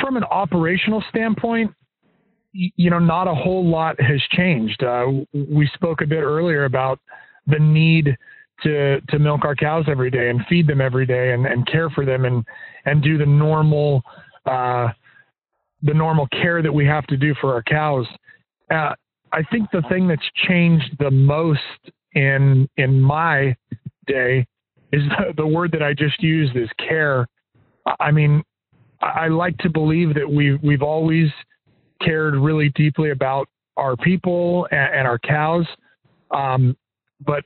From 0.00 0.16
an 0.16 0.24
operational 0.24 1.02
standpoint, 1.08 1.72
you 2.52 2.90
know, 2.90 2.98
not 2.98 3.28
a 3.28 3.34
whole 3.34 3.66
lot 3.66 4.00
has 4.00 4.20
changed. 4.30 4.82
Uh, 4.82 5.06
we 5.32 5.68
spoke 5.74 6.02
a 6.02 6.06
bit 6.06 6.22
earlier 6.22 6.64
about 6.64 6.98
the 7.46 7.58
need 7.58 8.16
to 8.62 9.00
to 9.08 9.18
milk 9.18 9.44
our 9.44 9.54
cows 9.54 9.86
every 9.88 10.10
day 10.10 10.30
and 10.30 10.44
feed 10.48 10.66
them 10.66 10.80
every 10.80 11.06
day 11.06 11.32
and, 11.32 11.46
and 11.46 11.66
care 11.66 11.90
for 11.90 12.04
them 12.04 12.24
and 12.24 12.44
and 12.84 13.02
do 13.02 13.18
the 13.18 13.26
normal 13.26 14.02
uh, 14.46 14.88
the 15.82 15.94
normal 15.94 16.26
care 16.28 16.62
that 16.62 16.72
we 16.72 16.86
have 16.86 17.06
to 17.06 17.16
do 17.16 17.34
for 17.40 17.54
our 17.54 17.62
cows. 17.62 18.06
Uh, 18.70 18.94
I 19.32 19.42
think 19.50 19.70
the 19.70 19.82
thing 19.88 20.06
that's 20.06 20.22
changed 20.46 20.96
the 20.98 21.10
most 21.10 21.60
in 22.14 22.68
in 22.76 23.00
my 23.00 23.56
day 24.06 24.46
is 24.92 25.02
the, 25.08 25.32
the 25.36 25.46
word 25.46 25.72
that 25.72 25.82
I 25.82 25.94
just 25.94 26.22
used 26.22 26.56
is 26.56 26.68
care. 26.78 27.26
I 27.98 28.10
mean, 28.10 28.42
I 29.00 29.28
like 29.28 29.56
to 29.58 29.70
believe 29.70 30.14
that 30.14 30.30
we 30.30 30.56
we've 30.56 30.82
always 30.82 31.28
cared 32.02 32.34
really 32.34 32.68
deeply 32.70 33.10
about 33.10 33.48
our 33.76 33.96
people 33.96 34.68
and, 34.70 34.94
and 34.94 35.08
our 35.08 35.18
cows. 35.18 35.66
Um, 36.30 36.76
but 37.24 37.44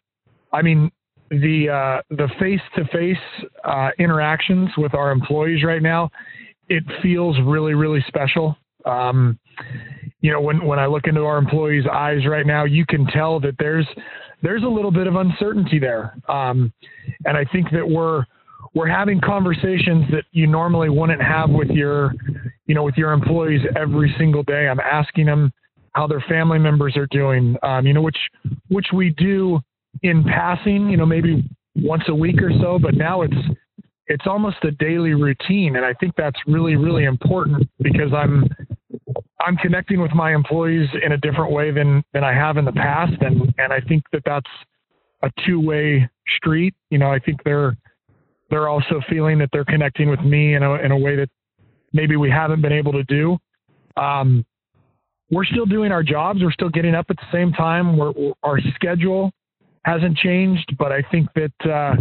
I 0.52 0.62
mean, 0.62 0.90
the 1.30 1.68
uh, 1.68 2.02
the 2.10 2.28
face 2.40 2.60
to 2.74 2.84
face 2.86 3.16
interactions 3.98 4.70
with 4.76 4.94
our 4.94 5.10
employees 5.10 5.64
right 5.64 5.82
now, 5.82 6.10
it 6.68 6.82
feels 7.02 7.36
really 7.44 7.74
really 7.74 8.04
special. 8.08 8.56
Um, 8.86 9.38
you 10.20 10.32
know, 10.32 10.40
when 10.40 10.64
when 10.64 10.78
I 10.78 10.86
look 10.86 11.06
into 11.06 11.22
our 11.22 11.38
employees' 11.38 11.84
eyes 11.90 12.26
right 12.26 12.46
now, 12.46 12.64
you 12.64 12.86
can 12.86 13.06
tell 13.06 13.40
that 13.40 13.54
there's 13.58 13.86
there's 14.42 14.62
a 14.62 14.68
little 14.68 14.90
bit 14.90 15.06
of 15.06 15.16
uncertainty 15.16 15.78
there, 15.78 16.16
um, 16.28 16.72
and 17.24 17.36
I 17.36 17.44
think 17.52 17.70
that 17.72 17.88
we're 17.88 18.24
we're 18.74 18.88
having 18.88 19.20
conversations 19.20 20.04
that 20.10 20.24
you 20.32 20.46
normally 20.46 20.88
wouldn't 20.88 21.22
have 21.22 21.50
with 21.50 21.68
your 21.68 22.12
you 22.66 22.74
know 22.74 22.82
with 22.82 22.96
your 22.96 23.12
employees 23.12 23.60
every 23.76 24.14
single 24.18 24.42
day. 24.42 24.68
I'm 24.68 24.80
asking 24.80 25.26
them 25.26 25.52
how 25.96 26.06
their 26.06 26.22
family 26.28 26.58
members 26.58 26.94
are 26.96 27.06
doing, 27.10 27.56
um, 27.62 27.86
you 27.86 27.94
know, 27.94 28.02
which 28.02 28.18
which 28.68 28.88
we 28.92 29.10
do 29.10 29.58
in 30.02 30.22
passing, 30.24 30.90
you 30.90 30.96
know, 30.98 31.06
maybe 31.06 31.42
once 31.74 32.02
a 32.08 32.14
week 32.14 32.40
or 32.42 32.50
so, 32.60 32.78
but 32.78 32.94
now 32.94 33.22
it's 33.22 33.34
it's 34.08 34.26
almost 34.26 34.58
a 34.64 34.70
daily 34.72 35.14
routine. 35.14 35.76
And 35.76 35.84
I 35.84 35.94
think 35.94 36.14
that's 36.16 36.38
really 36.46 36.76
really 36.76 37.04
important 37.04 37.68
because 37.80 38.12
I'm 38.14 38.44
I'm 39.40 39.56
connecting 39.56 40.00
with 40.00 40.12
my 40.12 40.34
employees 40.34 40.88
in 41.04 41.12
a 41.12 41.18
different 41.18 41.52
way 41.52 41.70
than 41.70 42.02
than 42.12 42.24
I 42.24 42.32
have 42.32 42.56
in 42.56 42.64
the 42.64 42.72
past 42.72 43.14
and 43.20 43.54
and 43.58 43.72
I 43.72 43.80
think 43.80 44.04
that 44.12 44.22
that's 44.24 44.50
a 45.22 45.30
two-way 45.46 46.08
street, 46.36 46.74
you 46.90 46.98
know, 46.98 47.10
I 47.10 47.18
think 47.18 47.42
they're 47.44 47.76
they're 48.50 48.68
also 48.68 49.00
feeling 49.08 49.38
that 49.38 49.48
they're 49.52 49.64
connecting 49.64 50.08
with 50.08 50.20
me 50.20 50.54
in 50.54 50.62
a 50.62 50.74
in 50.74 50.92
a 50.92 50.98
way 50.98 51.16
that 51.16 51.28
maybe 51.92 52.16
we 52.16 52.30
haven't 52.30 52.62
been 52.62 52.72
able 52.72 52.92
to 52.92 53.04
do. 53.04 53.36
Um, 53.96 54.44
we're 55.30 55.44
still 55.44 55.66
doing 55.66 55.90
our 55.90 56.02
jobs. 56.02 56.40
We're 56.42 56.52
still 56.52 56.68
getting 56.68 56.94
up 56.94 57.06
at 57.10 57.16
the 57.16 57.26
same 57.32 57.52
time. 57.52 57.96
We're, 57.96 58.12
our 58.44 58.60
schedule 58.74 59.32
hasn't 59.84 60.16
changed, 60.18 60.76
but 60.78 60.92
I 60.92 61.02
think 61.10 61.28
that 61.34 61.70
uh, 61.70 61.96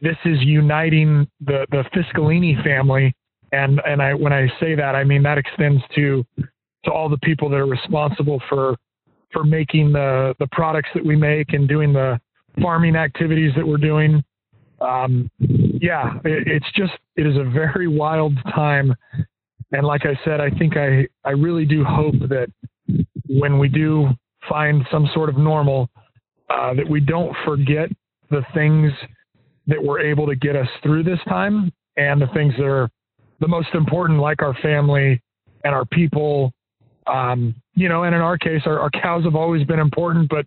this 0.00 0.16
is 0.24 0.38
uniting 0.42 1.28
the 1.40 1.66
the 1.70 1.84
Fiscalini 1.94 2.62
family, 2.64 3.14
and 3.52 3.80
and 3.86 4.02
I 4.02 4.14
when 4.14 4.32
I 4.32 4.48
say 4.60 4.74
that, 4.74 4.94
I 4.94 5.04
mean 5.04 5.22
that 5.22 5.38
extends 5.38 5.82
to 5.94 6.24
to 6.84 6.92
all 6.92 7.08
the 7.08 7.18
people 7.18 7.48
that 7.50 7.56
are 7.56 7.66
responsible 7.66 8.42
for 8.48 8.76
for 9.32 9.44
making 9.44 9.92
the 9.92 10.34
the 10.38 10.46
products 10.52 10.88
that 10.94 11.04
we 11.04 11.16
make 11.16 11.52
and 11.52 11.68
doing 11.68 11.92
the 11.92 12.20
farming 12.60 12.96
activities 12.96 13.52
that 13.56 13.66
we're 13.66 13.76
doing. 13.76 14.22
um, 14.80 15.30
yeah, 15.38 16.14
it, 16.24 16.46
it's 16.46 16.66
just 16.74 16.92
it 17.16 17.26
is 17.26 17.36
a 17.36 17.44
very 17.44 17.88
wild 17.88 18.34
time, 18.54 18.94
and 19.72 19.86
like 19.86 20.02
I 20.04 20.18
said, 20.24 20.40
I 20.40 20.50
think 20.50 20.76
I 20.76 21.06
I 21.24 21.30
really 21.30 21.64
do 21.64 21.84
hope 21.84 22.14
that 22.28 22.48
when 23.28 23.58
we 23.58 23.68
do 23.68 24.08
find 24.48 24.86
some 24.90 25.08
sort 25.14 25.28
of 25.28 25.36
normal, 25.36 25.90
uh, 26.50 26.74
that 26.74 26.88
we 26.88 27.00
don't 27.00 27.34
forget 27.44 27.90
the 28.30 28.42
things 28.54 28.92
that 29.66 29.82
were 29.82 30.00
able 30.00 30.26
to 30.26 30.36
get 30.36 30.56
us 30.56 30.68
through 30.82 31.02
this 31.02 31.18
time 31.28 31.72
and 31.96 32.22
the 32.22 32.28
things 32.28 32.54
that 32.56 32.66
are 32.66 32.88
the 33.40 33.48
most 33.48 33.68
important, 33.74 34.18
like 34.18 34.42
our 34.42 34.54
family 34.54 35.20
and 35.64 35.74
our 35.74 35.84
people. 35.84 36.52
Um, 37.06 37.54
you 37.74 37.88
know, 37.88 38.02
and 38.04 38.14
in 38.14 38.20
our 38.20 38.36
case, 38.36 38.62
our, 38.66 38.80
our 38.80 38.90
cows 38.90 39.24
have 39.24 39.34
always 39.34 39.66
been 39.66 39.78
important, 39.78 40.28
but 40.28 40.44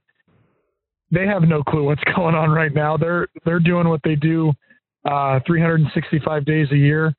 they 1.12 1.26
have 1.26 1.44
no 1.44 1.64
clue 1.64 1.84
what's 1.84 2.04
going 2.16 2.36
on 2.36 2.50
right 2.50 2.74
now. 2.74 2.98
They're 2.98 3.28
they're 3.46 3.60
doing 3.60 3.88
what 3.88 4.02
they 4.04 4.16
do 4.16 4.54
uh, 5.06 5.40
365 5.46 6.46
days 6.46 6.68
a 6.72 6.78
year, 6.78 7.14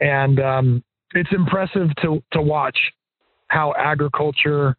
and 0.00 0.40
um, 0.40 0.84
it's 1.14 1.30
impressive 1.32 1.88
to 2.02 2.22
to 2.32 2.42
watch 2.42 2.76
how 3.48 3.74
agriculture 3.78 4.76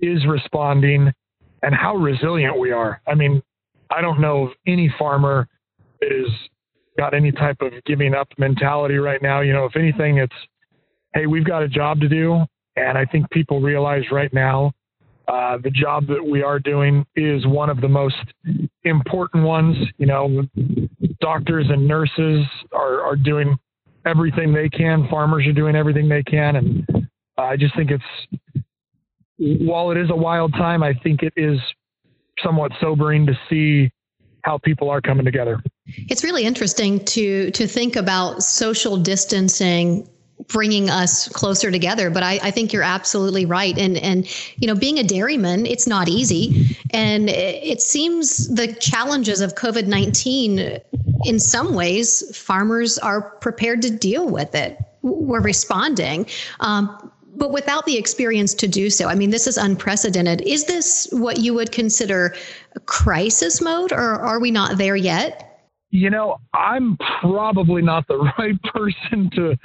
is 0.00 0.24
responding 0.26 1.12
and 1.62 1.74
how 1.74 1.96
resilient 1.96 2.58
we 2.58 2.70
are. 2.70 3.00
I 3.06 3.14
mean, 3.14 3.42
I 3.90 4.00
don't 4.00 4.20
know 4.20 4.44
of 4.44 4.50
any 4.66 4.92
farmer 4.98 5.48
that 6.00 6.12
is 6.12 6.30
got 6.96 7.14
any 7.14 7.32
type 7.32 7.56
of 7.60 7.72
giving 7.86 8.14
up 8.14 8.28
mentality 8.38 8.96
right 8.96 9.22
now. 9.22 9.40
You 9.40 9.52
know, 9.52 9.64
if 9.64 9.76
anything, 9.76 10.18
it's 10.18 10.34
hey, 11.14 11.26
we've 11.26 11.44
got 11.44 11.62
a 11.62 11.68
job 11.68 12.00
to 12.00 12.08
do, 12.08 12.44
and 12.76 12.98
I 12.98 13.04
think 13.04 13.30
people 13.30 13.60
realize 13.60 14.02
right 14.10 14.32
now 14.32 14.72
uh, 15.28 15.58
the 15.62 15.70
job 15.70 16.06
that 16.08 16.22
we 16.24 16.42
are 16.42 16.58
doing 16.58 17.04
is 17.16 17.46
one 17.46 17.70
of 17.70 17.80
the 17.80 17.88
most 17.88 18.16
important 18.84 19.44
ones. 19.44 19.76
You 19.96 20.06
know, 20.06 20.42
doctors 21.20 21.66
and 21.68 21.86
nurses 21.86 22.44
are, 22.72 23.00
are 23.02 23.16
doing 23.16 23.56
everything 24.06 24.52
they 24.52 24.68
can. 24.68 25.08
Farmers 25.08 25.46
are 25.46 25.52
doing 25.52 25.76
everything 25.76 26.08
they 26.08 26.22
can, 26.22 26.56
and 26.56 27.08
I 27.38 27.56
just 27.56 27.74
think 27.76 27.90
it's 27.90 28.40
while 29.38 29.90
it 29.90 29.96
is 29.96 30.10
a 30.10 30.16
wild 30.16 30.52
time, 30.52 30.82
I 30.82 30.94
think 31.02 31.22
it 31.22 31.32
is 31.36 31.58
somewhat 32.42 32.72
sobering 32.80 33.26
to 33.26 33.38
see 33.48 33.90
how 34.42 34.58
people 34.58 34.90
are 34.90 35.00
coming 35.00 35.24
together. 35.24 35.62
It's 35.86 36.24
really 36.24 36.44
interesting 36.44 37.04
to 37.06 37.50
to 37.50 37.66
think 37.66 37.96
about 37.96 38.42
social 38.42 38.96
distancing 38.96 40.08
bringing 40.48 40.90
us 40.90 41.28
closer 41.28 41.70
together. 41.70 42.10
But 42.10 42.22
I, 42.22 42.38
I, 42.42 42.50
think 42.50 42.72
you're 42.72 42.82
absolutely 42.82 43.46
right. 43.46 43.76
And 43.78 43.96
and 43.98 44.26
you 44.56 44.66
know, 44.66 44.74
being 44.74 44.98
a 44.98 45.02
dairyman, 45.02 45.66
it's 45.66 45.86
not 45.86 46.08
easy, 46.08 46.76
and 46.90 47.28
it 47.28 47.80
seems 47.80 48.48
the 48.54 48.72
challenges 48.74 49.40
of 49.40 49.54
COVID 49.54 49.86
nineteen, 49.86 50.80
in 51.24 51.38
some 51.38 51.74
ways, 51.74 52.36
farmers 52.36 52.98
are 52.98 53.22
prepared 53.38 53.82
to 53.82 53.90
deal 53.90 54.28
with 54.28 54.54
it. 54.54 54.78
We're 55.02 55.40
responding. 55.40 56.26
Um, 56.60 57.10
but 57.36 57.50
without 57.50 57.84
the 57.84 57.98
experience 57.98 58.54
to 58.54 58.68
do 58.68 58.90
so, 58.90 59.08
I 59.08 59.16
mean, 59.16 59.30
this 59.30 59.48
is 59.48 59.56
unprecedented. 59.56 60.40
Is 60.42 60.66
this 60.66 61.08
what 61.10 61.38
you 61.38 61.52
would 61.54 61.72
consider 61.72 62.34
crisis 62.86 63.60
mode, 63.60 63.92
or 63.92 63.98
are 63.98 64.38
we 64.38 64.50
not 64.50 64.78
there 64.78 64.96
yet? 64.96 65.53
You 65.94 66.10
know, 66.10 66.38
I'm 66.52 66.98
probably 67.20 67.80
not 67.80 68.08
the 68.08 68.18
right 68.38 68.60
person 68.64 69.30
to 69.36 69.56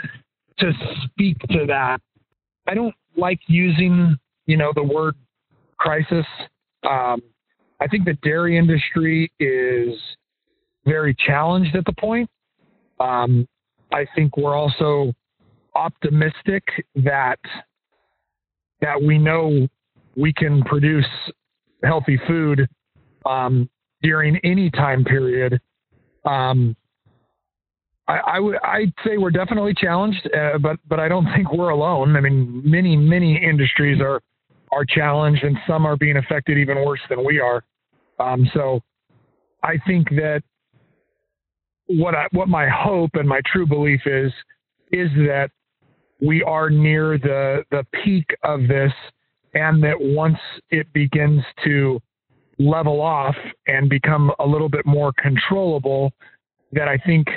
to 0.59 0.71
speak 1.05 1.39
to 1.50 1.65
that. 1.65 2.01
I 2.67 2.75
don't 2.75 2.93
like 3.17 3.39
using, 3.48 4.15
you 4.45 4.55
know, 4.55 4.71
the 4.75 4.83
word 4.83 5.15
crisis. 5.79 6.27
Um, 6.88 7.24
I 7.79 7.88
think 7.88 8.05
the 8.05 8.13
dairy 8.21 8.59
industry 8.59 9.31
is 9.39 9.98
very 10.86 11.15
challenged 11.15 11.75
at 11.75 11.83
the 11.86 11.93
point. 11.93 12.29
Um, 13.00 13.48
I 13.91 14.05
think 14.15 14.38
we're 14.38 14.55
also 14.55 15.12
optimistic 15.74 16.63
that 16.98 17.39
that 18.81 19.01
we 19.01 19.17
know 19.17 19.67
we 20.15 20.31
can 20.33 20.62
produce 20.62 21.07
healthy 21.83 22.19
food 22.27 22.67
um, 23.25 23.67
during 24.03 24.38
any 24.43 24.69
time 24.69 25.03
period. 25.03 25.59
Um, 26.25 26.75
I, 28.10 28.40
I'd 28.64 28.94
say 29.05 29.18
we're 29.18 29.29
definitely 29.29 29.74
challenged, 29.75 30.27
uh, 30.36 30.58
but 30.58 30.77
but 30.88 31.00
I 31.00 31.08
don't 31.08 31.25
think 31.36 31.53
we're 31.53 31.70
alone. 31.70 32.16
I 32.16 32.22
mean, 32.22 32.62
many 32.66 32.96
many 32.96 33.42
industries 33.44 34.01
are 34.01 34.22
are 34.72 34.86
challenged, 34.86 35.44
and 35.44 35.58
some 35.68 35.86
are 35.86 35.96
being 35.96 36.18
affected 36.18 36.58
even 36.58 36.84
worse 36.86 37.01
than 37.10 37.24
we 37.24 37.40
are. 37.40 37.64
Um, 38.20 38.50
so, 38.53 38.82
I 39.64 39.77
think 39.88 40.10
that 40.12 40.42
what 41.88 42.16
I, 42.16 42.27
what 42.32 42.48
my 42.48 42.68
hope 42.68 43.12
and 43.14 43.27
my 43.27 43.42
true 43.51 43.66
belief 43.66 44.01
is 44.05 44.32
is 44.92 45.10
that 45.27 45.50
we 46.20 46.44
are 46.44 46.70
near 46.70 47.18
the 47.18 47.64
the 47.70 47.86
peak 48.03 48.25
of 48.44 48.68
this, 48.68 48.92
and 49.53 49.84
that 49.84 49.96
once 50.00 50.40
it 50.72 50.92
begins 50.94 51.44
to 51.64 52.01
level 52.59 53.01
off 53.01 53.35
and 53.67 53.89
become 53.89 54.31
a 54.39 54.45
little 54.45 54.69
bit 54.69 54.85
more 54.85 55.13
controllable, 55.17 56.11
that 56.74 56.87
I 56.87 56.98
think 56.98 57.27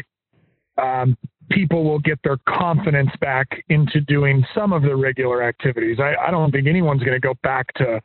um, 0.80 1.16
people 1.50 1.84
will 1.84 2.00
get 2.00 2.18
their 2.24 2.38
confidence 2.48 3.10
back 3.20 3.46
into 3.68 4.00
doing 4.00 4.44
some 4.54 4.72
of 4.72 4.82
the 4.82 4.96
regular 4.96 5.42
activities. 5.42 5.98
I, 6.00 6.14
I 6.26 6.30
don't 6.30 6.50
think 6.50 6.66
anyone's 6.66 7.02
going 7.02 7.20
to 7.20 7.20
go 7.20 7.34
back 7.42 7.72
to 7.74 8.00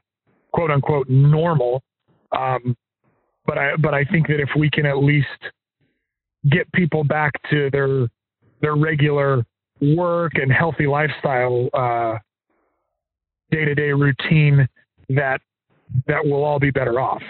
quote 0.53 0.71
unquote 0.71 1.09
normal. 1.09 1.83
Um, 2.37 2.75
but 3.45 3.57
I 3.57 3.75
but 3.77 3.93
I 3.93 4.03
think 4.03 4.27
that 4.27 4.39
if 4.39 4.49
we 4.57 4.69
can 4.69 4.85
at 4.85 4.97
least 4.97 5.27
get 6.51 6.71
people 6.73 7.03
back 7.03 7.31
to 7.49 7.69
their 7.71 8.07
their 8.61 8.75
regular 8.75 9.45
work 9.81 10.33
and 10.35 10.51
healthy 10.51 10.87
lifestyle 10.87 11.69
day 13.51 13.65
to 13.65 13.75
day 13.75 13.91
routine, 13.91 14.67
that 15.09 15.39
that 16.07 16.25
we'll 16.25 16.43
all 16.43 16.59
be 16.59 16.71
better 16.71 16.99
off 16.99 17.21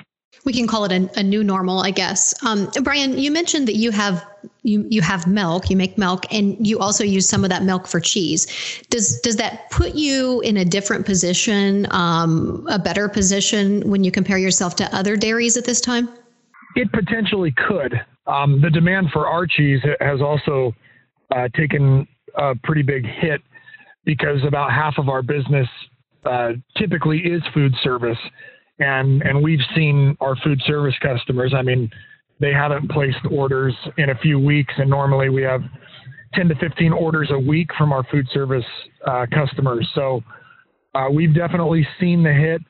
we 0.46 0.54
can 0.54 0.68
call 0.68 0.86
it 0.86 0.92
a, 0.92 1.20
a 1.20 1.24
new 1.24 1.44
normal, 1.44 1.82
I 1.82 1.92
guess. 1.92 2.34
Um, 2.46 2.70
Brian, 2.82 3.18
you 3.18 3.32
mentioned 3.32 3.68
that 3.68 3.76
you 3.76 3.92
have 3.92 4.26
you 4.64 4.86
you 4.90 5.02
have 5.02 5.28
milk, 5.28 5.70
you 5.70 5.76
make 5.76 5.98
milk, 5.98 6.26
and 6.32 6.66
you 6.66 6.80
also 6.80 7.04
use 7.04 7.28
some 7.28 7.44
of 7.44 7.50
that 7.50 7.64
milk 7.64 7.88
for 7.88 8.00
cheese. 8.00 8.48
Does 8.90 9.20
does 9.22 9.36
that 9.38 9.70
put 9.72 9.96
you 9.96 10.42
in 10.42 10.58
a 10.58 10.66
different 10.66 11.06
position, 11.06 11.88
um, 11.92 12.66
a 12.70 12.80
better 12.80 13.10
position 13.10 13.82
when 13.90 14.04
you 14.04 14.12
compare 14.12 14.38
yourself 14.38 14.76
to 14.78 14.96
other 14.96 15.16
dairies 15.18 15.58
at 15.58 15.66
this 15.66 15.82
time? 15.82 16.10
It 16.76 16.92
potentially 16.92 17.54
could. 17.68 18.00
Um, 18.28 18.62
the 18.62 18.70
demand 18.70 19.10
for 19.12 19.28
our 19.28 19.48
cheese 19.48 19.82
has 20.00 20.22
also 20.22 20.74
uh, 21.36 21.48
taken 21.56 22.08
a 22.36 22.56
pretty 22.64 22.84
big 22.84 23.06
hit 23.06 23.42
because 24.06 24.44
about 24.46 24.72
half 24.72 24.98
of 24.98 25.10
our 25.10 25.22
business 25.22 25.68
uh, 26.30 26.52
typically 26.78 27.20
is 27.20 27.42
food 27.54 27.74
service 27.84 28.18
and 28.80 29.22
and 29.24 29.42
we've 29.42 29.64
seen 29.76 30.16
our 30.20 30.36
food 30.38 30.62
service 30.66 30.96
customers. 31.02 31.54
I 31.56 31.62
mean, 31.62 31.90
they 32.40 32.54
haven't 32.54 32.90
placed 32.92 33.26
orders 33.32 33.74
in 33.98 34.10
a 34.10 34.16
few 34.16 34.40
weeks, 34.40 34.74
and 34.78 34.90
normally 34.90 35.30
we 35.30 35.42
have 35.44 35.62
10 36.34 36.50
to 36.50 36.56
15 36.56 36.94
orders 36.94 37.30
a 37.32 37.40
week 37.40 37.70
from 37.78 37.92
our 37.92 38.04
food 38.12 38.28
service 38.32 38.66
uh, 39.06 39.26
customers. 39.34 39.88
So 39.96 40.22
uh, 40.94 41.08
we've 41.12 41.34
definitely 41.34 41.88
seen 42.00 42.24
the 42.24 42.34
hit. 42.34 42.62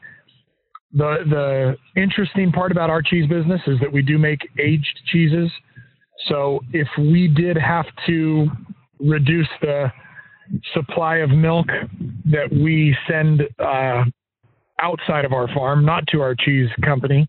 The 0.94 1.18
the 1.30 2.02
interesting 2.02 2.52
part 2.52 2.72
about 2.72 2.90
our 2.90 3.02
cheese 3.02 3.28
business 3.28 3.62
is 3.68 3.80
that 3.82 3.92
we 3.92 4.02
do 4.02 4.18
make 4.18 4.40
aged 4.60 5.00
cheeses. 5.08 5.52
So 6.30 6.62
if 6.72 6.88
we 6.98 7.28
did 7.28 7.58
have 7.58 7.86
to 8.08 8.48
reduce 9.00 9.50
the 9.62 9.92
supply 10.74 11.18
of 11.18 11.30
milk 11.30 11.68
that 12.26 12.52
we 12.52 12.96
send 13.10 13.42
uh, 13.60 14.04
outside 14.82 15.26
of 15.26 15.34
our 15.34 15.48
farm, 15.54 15.86
not 15.86 16.06
to 16.08 16.22
our 16.22 16.36
cheese 16.36 16.70
company, 16.84 17.28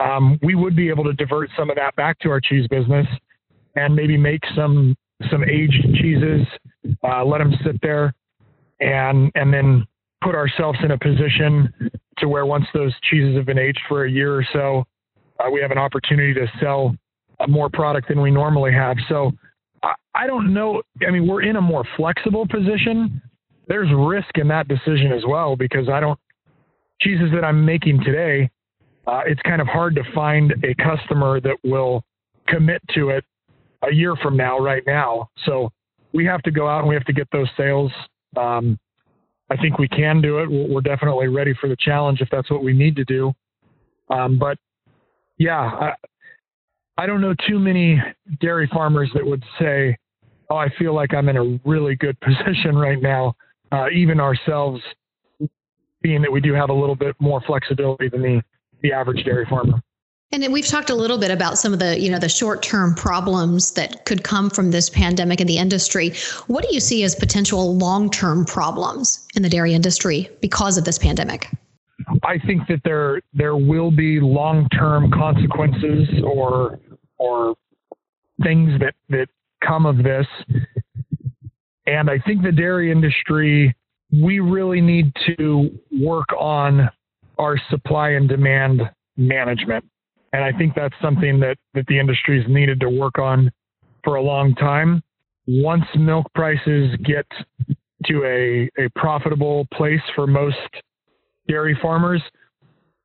um, 0.00 0.38
we 0.42 0.54
would 0.54 0.76
be 0.76 0.88
able 0.88 1.04
to 1.04 1.12
divert 1.12 1.50
some 1.56 1.70
of 1.70 1.76
that 1.76 1.94
back 1.96 2.18
to 2.20 2.30
our 2.30 2.40
cheese 2.40 2.66
business 2.68 3.06
and 3.76 3.94
maybe 3.94 4.16
make 4.16 4.42
some 4.54 4.96
some 5.30 5.44
aged 5.44 5.82
cheeses, 5.94 6.46
uh, 7.04 7.24
let 7.24 7.38
them 7.38 7.54
sit 7.64 7.80
there, 7.82 8.12
and 8.80 9.30
and 9.34 9.52
then 9.52 9.86
put 10.22 10.34
ourselves 10.34 10.78
in 10.82 10.90
a 10.90 10.98
position 10.98 11.72
to 12.18 12.28
where 12.28 12.46
once 12.46 12.64
those 12.74 12.92
cheeses 13.10 13.36
have 13.36 13.46
been 13.46 13.58
aged 13.58 13.80
for 13.88 14.04
a 14.04 14.10
year 14.10 14.34
or 14.34 14.44
so, 14.52 14.84
uh, 15.40 15.50
we 15.50 15.60
have 15.60 15.70
an 15.70 15.78
opportunity 15.78 16.34
to 16.34 16.46
sell 16.60 16.94
uh, 17.40 17.46
more 17.46 17.68
product 17.68 18.08
than 18.08 18.20
we 18.20 18.30
normally 18.30 18.72
have. 18.72 18.96
So 19.08 19.32
I, 20.14 20.26
don't 20.26 20.52
know. 20.54 20.82
I 21.06 21.10
mean, 21.10 21.26
we're 21.26 21.42
in 21.42 21.56
a 21.56 21.60
more 21.60 21.84
flexible 21.96 22.46
position. 22.46 23.20
There's 23.68 23.88
risk 23.96 24.36
in 24.36 24.48
that 24.48 24.68
decision 24.68 25.12
as 25.12 25.22
well 25.26 25.56
because 25.56 25.88
I 25.88 26.00
don't 26.00 26.18
cheeses 27.00 27.30
that 27.34 27.44
I'm 27.44 27.64
making 27.64 28.02
today, 28.04 28.50
uh, 29.06 29.22
it's 29.26 29.40
kind 29.42 29.60
of 29.60 29.66
hard 29.66 29.94
to 29.96 30.02
find 30.14 30.52
a 30.64 30.74
customer 30.82 31.40
that 31.40 31.56
will 31.62 32.02
commit 32.48 32.82
to 32.94 33.10
it 33.10 33.24
a 33.88 33.92
year 33.92 34.16
from 34.16 34.36
now, 34.36 34.58
right 34.58 34.82
now. 34.86 35.28
So 35.44 35.70
we 36.12 36.24
have 36.24 36.42
to 36.42 36.50
go 36.50 36.68
out 36.68 36.80
and 36.80 36.88
we 36.88 36.94
have 36.94 37.04
to 37.04 37.12
get 37.12 37.28
those 37.30 37.48
sales. 37.56 37.92
Um, 38.36 38.78
I 39.50 39.56
think 39.56 39.78
we 39.78 39.88
can 39.88 40.22
do 40.22 40.38
it. 40.38 40.50
We're 40.50 40.80
definitely 40.80 41.28
ready 41.28 41.54
for 41.60 41.68
the 41.68 41.76
challenge 41.78 42.20
if 42.22 42.28
that's 42.30 42.50
what 42.50 42.64
we 42.64 42.72
need 42.72 42.96
to 42.96 43.04
do. 43.04 43.32
Um, 44.08 44.38
but 44.38 44.56
yeah, 45.38 45.92
I, 46.96 47.06
don't 47.06 47.20
know 47.20 47.34
too 47.48 47.58
many 47.58 48.00
dairy 48.40 48.68
farmers 48.72 49.10
that 49.14 49.24
would 49.26 49.42
say, 49.58 49.96
"Oh, 50.50 50.56
I 50.56 50.68
feel 50.78 50.94
like 50.94 51.14
I'm 51.14 51.28
in 51.28 51.36
a 51.36 51.60
really 51.68 51.96
good 51.96 52.18
position 52.20 52.76
right 52.76 53.00
now." 53.00 53.34
Uh, 53.72 53.88
even 53.90 54.20
ourselves, 54.20 54.80
being 56.02 56.22
that 56.22 56.30
we 56.30 56.40
do 56.40 56.52
have 56.52 56.70
a 56.70 56.74
little 56.74 56.94
bit 56.94 57.16
more 57.20 57.40
flexibility 57.40 58.08
than 58.08 58.22
the 58.22 58.42
the 58.82 58.92
average 58.92 59.24
dairy 59.24 59.46
farmer. 59.46 59.82
And 60.32 60.52
we've 60.52 60.66
talked 60.66 60.90
a 60.90 60.94
little 60.96 61.16
bit 61.16 61.30
about 61.30 61.58
some 61.58 61.72
of 61.72 61.78
the, 61.78 61.98
you 62.00 62.10
know, 62.10 62.18
the 62.18 62.28
short-term 62.28 62.96
problems 62.96 63.70
that 63.74 64.04
could 64.04 64.24
come 64.24 64.50
from 64.50 64.72
this 64.72 64.90
pandemic 64.90 65.40
in 65.40 65.46
the 65.46 65.58
industry. 65.58 66.12
What 66.48 66.66
do 66.66 66.74
you 66.74 66.80
see 66.80 67.04
as 67.04 67.14
potential 67.14 67.76
long-term 67.76 68.46
problems 68.46 69.28
in 69.36 69.42
the 69.42 69.48
dairy 69.48 69.74
industry 69.74 70.28
because 70.40 70.76
of 70.76 70.84
this 70.84 70.98
pandemic? 70.98 71.48
I 72.22 72.38
think 72.46 72.66
that 72.68 72.80
there 72.84 73.20
there 73.32 73.56
will 73.56 73.90
be 73.90 74.20
long-term 74.20 75.10
consequences 75.10 76.08
or 76.24 76.78
or 77.18 77.54
things 78.42 78.78
that 78.80 78.94
that 79.08 79.28
come 79.66 79.86
of 79.86 79.98
this. 79.98 80.26
And 81.86 82.08
I 82.08 82.18
think 82.18 82.42
the 82.42 82.52
dairy 82.52 82.90
industry 82.90 83.74
we 84.22 84.40
really 84.40 84.80
need 84.80 85.12
to 85.38 85.70
work 86.00 86.28
on 86.38 86.88
our 87.38 87.56
supply 87.70 88.10
and 88.10 88.28
demand 88.28 88.82
management. 89.16 89.84
And 90.32 90.44
I 90.44 90.52
think 90.56 90.74
that's 90.74 90.94
something 91.00 91.40
that, 91.40 91.56
that 91.74 91.86
the 91.86 91.98
industry 91.98 92.40
has 92.42 92.50
needed 92.50 92.80
to 92.80 92.88
work 92.88 93.18
on 93.18 93.50
for 94.02 94.16
a 94.16 94.22
long 94.22 94.54
time. 94.54 95.02
Once 95.46 95.84
milk 95.96 96.26
prices 96.34 96.94
get 97.04 97.26
to 98.06 98.24
a, 98.24 98.70
a 98.82 98.88
profitable 98.96 99.66
place 99.72 100.00
for 100.14 100.26
most 100.26 100.56
dairy 101.48 101.78
farmers, 101.80 102.22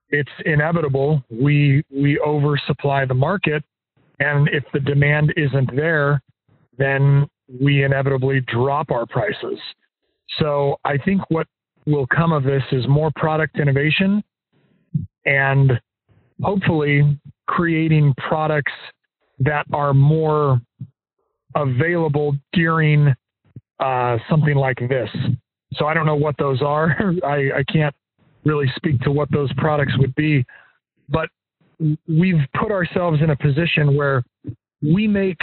it's 0.10 0.32
inevitable. 0.46 1.24
We 1.30 1.84
we 1.92 2.20
oversupply 2.20 3.06
the 3.06 3.14
market, 3.14 3.64
and 4.20 4.48
if 4.50 4.64
the 4.74 4.80
demand 4.80 5.34
isn't 5.38 5.76
there, 5.76 6.22
then 6.78 7.28
we 7.62 7.84
inevitably 7.84 8.42
drop 8.42 8.92
our 8.92 9.06
prices. 9.06 9.60
So 10.38 10.78
I 10.86 10.98
think 10.98 11.22
what 11.30 11.48
will 11.86 12.08
come 12.08 12.32
of 12.32 12.44
this 12.44 12.64
is 12.72 12.88
more 12.88 13.12
product 13.16 13.60
innovation 13.60 14.24
and 15.26 15.80
hopefully 16.42 17.20
creating 17.48 18.14
products 18.28 18.72
that 19.40 19.66
are 19.74 19.94
more 19.94 20.62
available 21.56 22.36
during 22.54 23.14
uh, 23.80 24.18
something 24.30 24.56
like 24.56 24.78
this. 24.88 25.10
So 25.74 25.86
I 25.86 25.94
don't 25.94 26.06
know 26.06 26.16
what 26.16 26.36
those 26.38 26.62
are. 26.62 26.96
I, 27.26 27.60
I 27.60 27.64
can't 27.72 27.96
really 28.46 28.72
speak 28.76 29.00
to 29.02 29.12
what 29.12 29.32
those 29.32 29.52
products 29.54 29.94
would 29.98 30.16
be, 30.16 30.46
but 31.10 31.30
we've 32.08 32.42
put 32.60 32.72
ourselves 32.72 33.22
in 33.22 33.30
a 33.30 33.36
position 33.36 33.96
where 33.96 34.24
we 34.82 35.08
make 35.08 35.40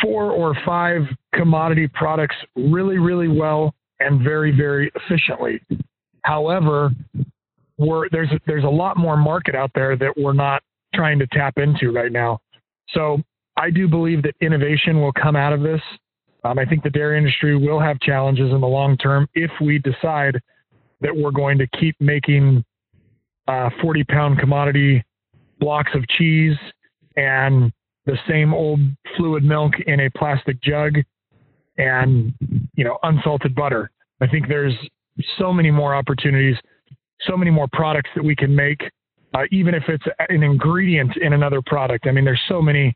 four 0.00 0.30
or 0.30 0.54
five 0.64 1.02
commodity 1.34 1.88
products 1.88 2.36
really, 2.56 2.98
really 2.98 3.28
well 3.28 3.74
and 4.00 4.22
very, 4.22 4.50
very 4.50 4.90
efficiently. 4.94 5.60
However, 6.22 6.90
there's 7.78 8.30
there's 8.46 8.64
a 8.64 8.68
lot 8.68 8.96
more 8.96 9.16
market 9.16 9.54
out 9.54 9.70
there 9.74 9.96
that 9.96 10.14
we're 10.16 10.32
not 10.32 10.62
trying 10.94 11.18
to 11.18 11.26
tap 11.28 11.58
into 11.58 11.90
right 11.90 12.12
now. 12.12 12.38
So 12.90 13.20
I 13.56 13.70
do 13.70 13.88
believe 13.88 14.22
that 14.22 14.34
innovation 14.40 15.00
will 15.00 15.12
come 15.12 15.36
out 15.36 15.52
of 15.52 15.62
this. 15.62 15.80
Um, 16.44 16.58
I 16.58 16.64
think 16.64 16.82
the 16.82 16.90
dairy 16.90 17.18
industry 17.18 17.56
will 17.56 17.80
have 17.80 17.98
challenges 18.00 18.50
in 18.52 18.60
the 18.60 18.66
long 18.66 18.96
term 18.96 19.28
if 19.34 19.50
we 19.60 19.78
decide 19.78 20.40
that 21.02 21.14
we're 21.14 21.30
going 21.30 21.58
to 21.58 21.66
keep 21.78 21.94
making 22.00 22.64
uh, 23.48 23.70
40 23.80 24.04
pound 24.04 24.38
commodity 24.38 25.04
blocks 25.60 25.90
of 25.94 26.06
cheese 26.08 26.56
and 27.16 27.72
the 28.06 28.16
same 28.28 28.54
old 28.54 28.80
fluid 29.16 29.44
milk 29.44 29.72
in 29.86 30.00
a 30.00 30.10
plastic 30.10 30.60
jug 30.62 30.96
and 31.78 32.32
you 32.74 32.84
know 32.84 32.98
unsalted 33.02 33.54
butter. 33.54 33.90
I 34.20 34.26
think 34.26 34.48
there's 34.48 34.74
so 35.38 35.52
many 35.52 35.70
more 35.70 35.94
opportunities 35.94 36.56
so 37.26 37.36
many 37.36 37.50
more 37.50 37.68
products 37.72 38.10
that 38.14 38.24
we 38.24 38.34
can 38.34 38.54
make, 38.54 38.82
uh, 39.34 39.42
even 39.50 39.74
if 39.74 39.84
it's 39.88 40.04
an 40.28 40.42
ingredient 40.42 41.16
in 41.18 41.32
another 41.32 41.62
product. 41.62 42.06
I 42.06 42.12
mean, 42.12 42.24
there's 42.24 42.40
so 42.48 42.60
many 42.60 42.94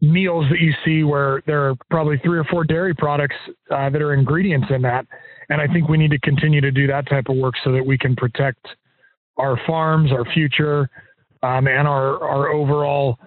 meals 0.00 0.46
that 0.50 0.60
you 0.60 0.72
see 0.84 1.04
where 1.04 1.42
there 1.46 1.68
are 1.68 1.74
probably 1.90 2.18
three 2.24 2.38
or 2.38 2.44
four 2.44 2.64
dairy 2.64 2.94
products 2.94 3.36
uh, 3.70 3.88
that 3.90 4.02
are 4.02 4.14
ingredients 4.14 4.66
in 4.74 4.82
that. 4.82 5.06
And 5.48 5.60
I 5.60 5.66
think 5.66 5.88
we 5.88 5.98
need 5.98 6.10
to 6.10 6.18
continue 6.20 6.60
to 6.60 6.70
do 6.70 6.86
that 6.86 7.08
type 7.08 7.28
of 7.28 7.36
work 7.36 7.54
so 7.64 7.72
that 7.72 7.84
we 7.84 7.98
can 7.98 8.16
protect 8.16 8.66
our 9.36 9.58
farms, 9.66 10.12
our 10.12 10.24
future, 10.32 10.88
um, 11.42 11.66
and 11.66 11.88
our, 11.88 12.22
our 12.22 12.48
overall 12.50 13.18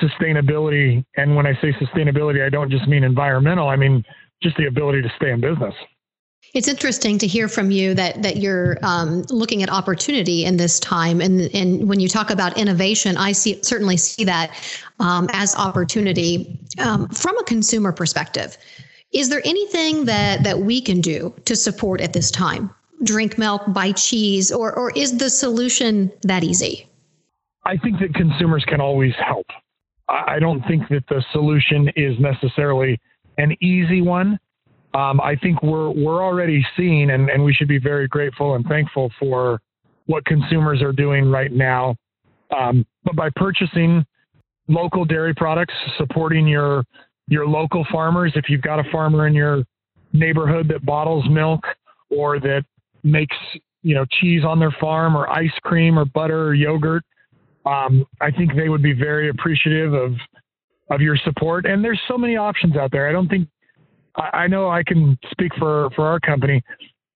sustainability. 0.00 1.04
And 1.16 1.36
when 1.36 1.46
I 1.46 1.54
say 1.60 1.72
sustainability, 1.72 2.44
I 2.44 2.48
don't 2.48 2.70
just 2.70 2.86
mean 2.88 3.04
environmental, 3.04 3.68
I 3.68 3.76
mean 3.76 4.04
just 4.42 4.56
the 4.56 4.66
ability 4.66 5.02
to 5.02 5.12
stay 5.16 5.30
in 5.30 5.40
business. 5.40 5.74
It's 6.54 6.66
interesting 6.66 7.18
to 7.18 7.26
hear 7.26 7.46
from 7.46 7.70
you 7.70 7.94
that 7.94 8.22
that 8.22 8.38
you're 8.38 8.76
um, 8.82 9.22
looking 9.30 9.62
at 9.62 9.70
opportunity 9.70 10.44
in 10.44 10.56
this 10.56 10.80
time, 10.80 11.20
and 11.20 11.42
and 11.54 11.88
when 11.88 12.00
you 12.00 12.08
talk 12.08 12.30
about 12.30 12.58
innovation, 12.58 13.16
I 13.16 13.32
see 13.32 13.62
certainly 13.62 13.96
see 13.96 14.24
that 14.24 14.50
um, 14.98 15.28
as 15.32 15.54
opportunity 15.54 16.58
um, 16.80 17.08
from 17.10 17.38
a 17.38 17.44
consumer 17.44 17.92
perspective. 17.92 18.56
Is 19.12 19.28
there 19.28 19.42
anything 19.44 20.04
that 20.04 20.44
that 20.44 20.58
we 20.60 20.80
can 20.80 21.00
do 21.00 21.34
to 21.44 21.56
support 21.56 22.00
at 22.00 22.12
this 22.12 22.30
time? 22.30 22.70
Drink 23.02 23.38
milk, 23.38 23.62
buy 23.68 23.92
cheese, 23.92 24.52
or 24.52 24.72
or 24.76 24.90
is 24.92 25.18
the 25.18 25.30
solution 25.30 26.12
that 26.22 26.44
easy? 26.44 26.86
I 27.64 27.76
think 27.76 27.98
that 28.00 28.14
consumers 28.14 28.64
can 28.66 28.80
always 28.80 29.14
help. 29.16 29.46
I 30.08 30.38
don't 30.38 30.62
think 30.66 30.88
that 30.88 31.04
the 31.08 31.24
solution 31.32 31.88
is 31.94 32.18
necessarily 32.18 33.00
an 33.38 33.56
easy 33.62 34.00
one 34.00 34.38
um, 34.94 35.20
I 35.20 35.36
think 35.36 35.62
we're 35.62 35.90
we're 35.90 36.22
already 36.22 36.66
seeing, 36.76 37.10
and, 37.10 37.30
and 37.30 37.44
we 37.44 37.54
should 37.54 37.68
be 37.68 37.78
very 37.78 38.08
grateful 38.08 38.54
and 38.54 38.64
thankful 38.66 39.10
for 39.18 39.60
what 40.06 40.24
consumers 40.24 40.82
are 40.82 40.92
doing 40.92 41.30
right 41.30 41.52
now. 41.52 41.94
Um, 42.56 42.84
but 43.04 43.14
by 43.14 43.30
purchasing 43.36 44.04
local 44.66 45.04
dairy 45.04 45.34
products, 45.34 45.74
supporting 45.96 46.48
your 46.48 46.82
your 47.30 47.46
local 47.46 47.86
farmers, 47.90 48.32
if 48.34 48.50
you've 48.50 48.60
got 48.60 48.78
a 48.78 48.90
farmer 48.90 49.26
in 49.26 49.32
your 49.32 49.64
neighborhood 50.12 50.68
that 50.68 50.84
bottles 50.84 51.24
milk 51.30 51.64
or 52.10 52.38
that 52.40 52.64
makes 53.02 53.36
you 53.82 53.94
know 53.94 54.04
cheese 54.20 54.44
on 54.44 54.58
their 54.58 54.74
farm 54.78 55.16
or 55.16 55.30
ice 55.30 55.56
cream 55.62 55.98
or 55.98 56.04
butter 56.04 56.48
or 56.48 56.54
yogurt, 56.54 57.02
um, 57.64 58.04
I 58.20 58.30
think 58.30 58.54
they 58.54 58.68
would 58.68 58.82
be 58.82 58.92
very 58.92 59.30
appreciative 59.30 59.94
of 59.94 60.12
of 60.90 61.00
your 61.00 61.16
support. 61.16 61.64
And 61.64 61.82
there's 61.82 62.00
so 62.08 62.18
many 62.18 62.36
options 62.36 62.76
out 62.76 62.90
there. 62.90 63.08
I 63.08 63.12
don't 63.12 63.28
think 63.28 63.48
I, 64.16 64.38
I 64.38 64.46
know 64.48 64.68
I 64.68 64.82
can 64.82 65.18
speak 65.30 65.52
for, 65.58 65.88
for 65.94 66.06
our 66.06 66.20
company. 66.20 66.62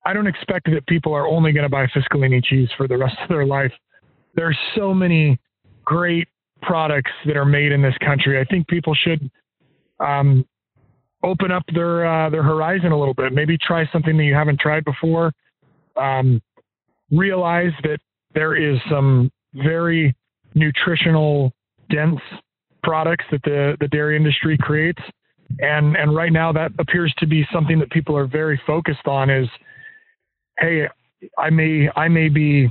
I 0.07 0.13
don't 0.13 0.27
expect 0.27 0.71
that 0.71 0.87
people 0.87 1.13
are 1.15 1.27
only 1.27 1.53
going 1.53 1.65
to 1.65 1.69
buy 1.69 1.87
Fiscalini 1.87 2.45
cheese 2.45 2.69
for 2.77 2.87
the 2.87 2.97
rest 2.97 3.17
of 3.23 3.29
their 3.29 3.47
life. 3.47 3.73
There's 4.35 4.59
so 4.77 4.93
many 4.93 5.39
great 5.85 6.29
products 6.63 7.11
that 7.27 7.37
are 7.37 7.45
made 7.45 7.73
in 7.73 7.83
this 7.83 7.95
country. 8.05 8.39
I 8.39 8.45
think 8.45 8.69
people 8.69 8.95
should 8.95 9.31
um, 10.05 10.47
open 11.23 11.51
up 11.51 11.65
their 11.75 12.07
uh, 12.07 12.31
their 12.31 12.43
horizon 12.43 12.93
a 12.93 12.99
little 12.99 13.15
bit. 13.15 13.33
Maybe 13.33 13.57
try 13.59 13.89
something 13.93 14.17
that 14.17 14.25
you 14.25 14.35
haven't 14.35 14.61
tried 14.61 14.85
before. 14.85 15.33
Um, 15.97 16.43
realize 17.11 17.73
that 17.83 17.99
there 18.35 18.57
is 18.57 18.79
some 18.91 19.31
very 19.55 20.15
nutritional 20.55 21.53
dense 21.91 22.21
products 22.83 23.25
that 23.31 23.43
the 23.45 23.77
the 23.81 23.89
dairy 23.89 24.17
industry 24.17 24.59
creates 24.59 25.01
and 25.61 25.97
and 25.97 26.15
right 26.15 26.33
now 26.33 26.53
that 26.53 26.73
appears 26.79 27.13
to 27.19 27.27
be 27.27 27.47
something 27.53 27.79
that 27.79 27.91
people 27.91 28.17
are 28.17 28.27
very 28.27 28.61
focused 28.67 29.07
on 29.07 29.31
is 29.31 29.49
hey 30.59 30.87
i 31.39 31.51
may 31.51 31.89
i 31.97 32.09
may 32.09 32.29
be 32.29 32.69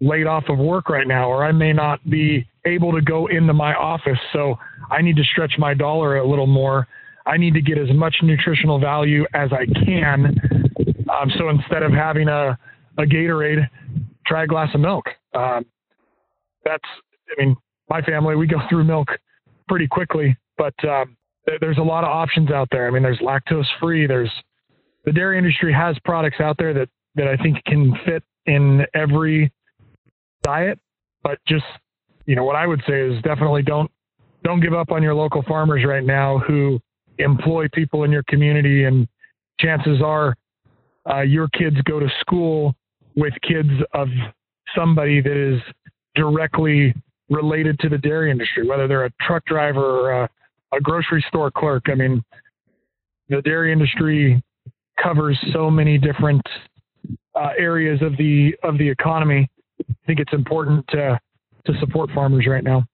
laid 0.00 0.26
off 0.26 0.44
of 0.48 0.58
work 0.58 0.88
right 0.88 1.06
now 1.06 1.28
or 1.28 1.44
i 1.44 1.52
may 1.52 1.72
not 1.72 1.98
be 2.08 2.46
able 2.66 2.92
to 2.92 3.00
go 3.00 3.26
into 3.28 3.52
my 3.52 3.74
office 3.74 4.18
so 4.32 4.56
i 4.90 5.00
need 5.00 5.16
to 5.16 5.24
stretch 5.24 5.54
my 5.58 5.74
dollar 5.74 6.16
a 6.18 6.28
little 6.28 6.46
more 6.46 6.86
i 7.26 7.36
need 7.36 7.54
to 7.54 7.60
get 7.60 7.78
as 7.78 7.90
much 7.94 8.16
nutritional 8.22 8.78
value 8.78 9.24
as 9.34 9.50
i 9.52 9.64
can 9.84 10.38
um, 11.08 11.30
so 11.38 11.48
instead 11.48 11.82
of 11.82 11.92
having 11.92 12.28
a, 12.28 12.58
a 12.98 13.02
gatorade 13.02 13.68
try 14.26 14.44
a 14.44 14.46
glass 14.46 14.68
of 14.74 14.80
milk 14.80 15.06
um, 15.34 15.64
that's 16.64 16.84
i 17.30 17.42
mean 17.42 17.56
my 17.88 18.02
family 18.02 18.34
we 18.36 18.46
go 18.46 18.58
through 18.68 18.84
milk 18.84 19.08
pretty 19.68 19.86
quickly 19.86 20.36
but 20.58 20.74
um, 20.88 21.16
there's 21.60 21.78
a 21.78 21.82
lot 21.82 22.04
of 22.04 22.10
options 22.10 22.50
out 22.50 22.68
there. 22.70 22.86
I 22.86 22.90
mean, 22.90 23.02
there's 23.02 23.18
lactose 23.18 23.66
free. 23.80 24.06
There's 24.06 24.30
the 25.04 25.12
dairy 25.12 25.38
industry 25.38 25.72
has 25.72 25.96
products 26.04 26.40
out 26.40 26.56
there 26.58 26.74
that 26.74 26.88
that 27.14 27.28
I 27.28 27.36
think 27.36 27.62
can 27.64 27.94
fit 28.04 28.22
in 28.46 28.84
every 28.94 29.52
diet. 30.42 30.78
But 31.22 31.38
just 31.46 31.64
you 32.26 32.34
know, 32.34 32.44
what 32.44 32.56
I 32.56 32.66
would 32.66 32.82
say 32.88 33.00
is 33.00 33.22
definitely 33.22 33.62
don't 33.62 33.90
don't 34.44 34.60
give 34.60 34.74
up 34.74 34.92
on 34.92 35.02
your 35.02 35.14
local 35.14 35.42
farmers 35.42 35.84
right 35.84 36.04
now 36.04 36.38
who 36.38 36.78
employ 37.18 37.66
people 37.72 38.04
in 38.04 38.12
your 38.12 38.22
community, 38.24 38.84
and 38.84 39.08
chances 39.58 40.02
are 40.02 40.36
uh, 41.08 41.22
your 41.22 41.48
kids 41.48 41.76
go 41.84 41.98
to 41.98 42.08
school 42.20 42.74
with 43.16 43.32
kids 43.42 43.70
of 43.94 44.08
somebody 44.74 45.20
that 45.20 45.36
is 45.36 45.60
directly 46.14 46.94
related 47.30 47.78
to 47.80 47.88
the 47.88 47.98
dairy 47.98 48.30
industry, 48.30 48.66
whether 48.66 48.86
they're 48.86 49.06
a 49.06 49.10
truck 49.20 49.44
driver 49.46 49.84
or 49.84 50.22
a, 50.22 50.30
a 50.72 50.80
grocery 50.80 51.24
store 51.28 51.50
clerk. 51.50 51.84
I 51.88 51.94
mean, 51.94 52.22
the 53.28 53.42
dairy 53.42 53.72
industry 53.72 54.42
covers 55.02 55.38
so 55.52 55.70
many 55.70 55.98
different 55.98 56.42
uh, 57.34 57.50
areas 57.58 58.00
of 58.02 58.16
the 58.16 58.54
of 58.62 58.78
the 58.78 58.88
economy. 58.88 59.48
I 59.88 59.94
think 60.06 60.20
it's 60.20 60.32
important 60.32 60.86
to 60.88 61.18
to 61.66 61.78
support 61.78 62.10
farmers 62.10 62.46
right 62.46 62.64
now. 62.64 62.84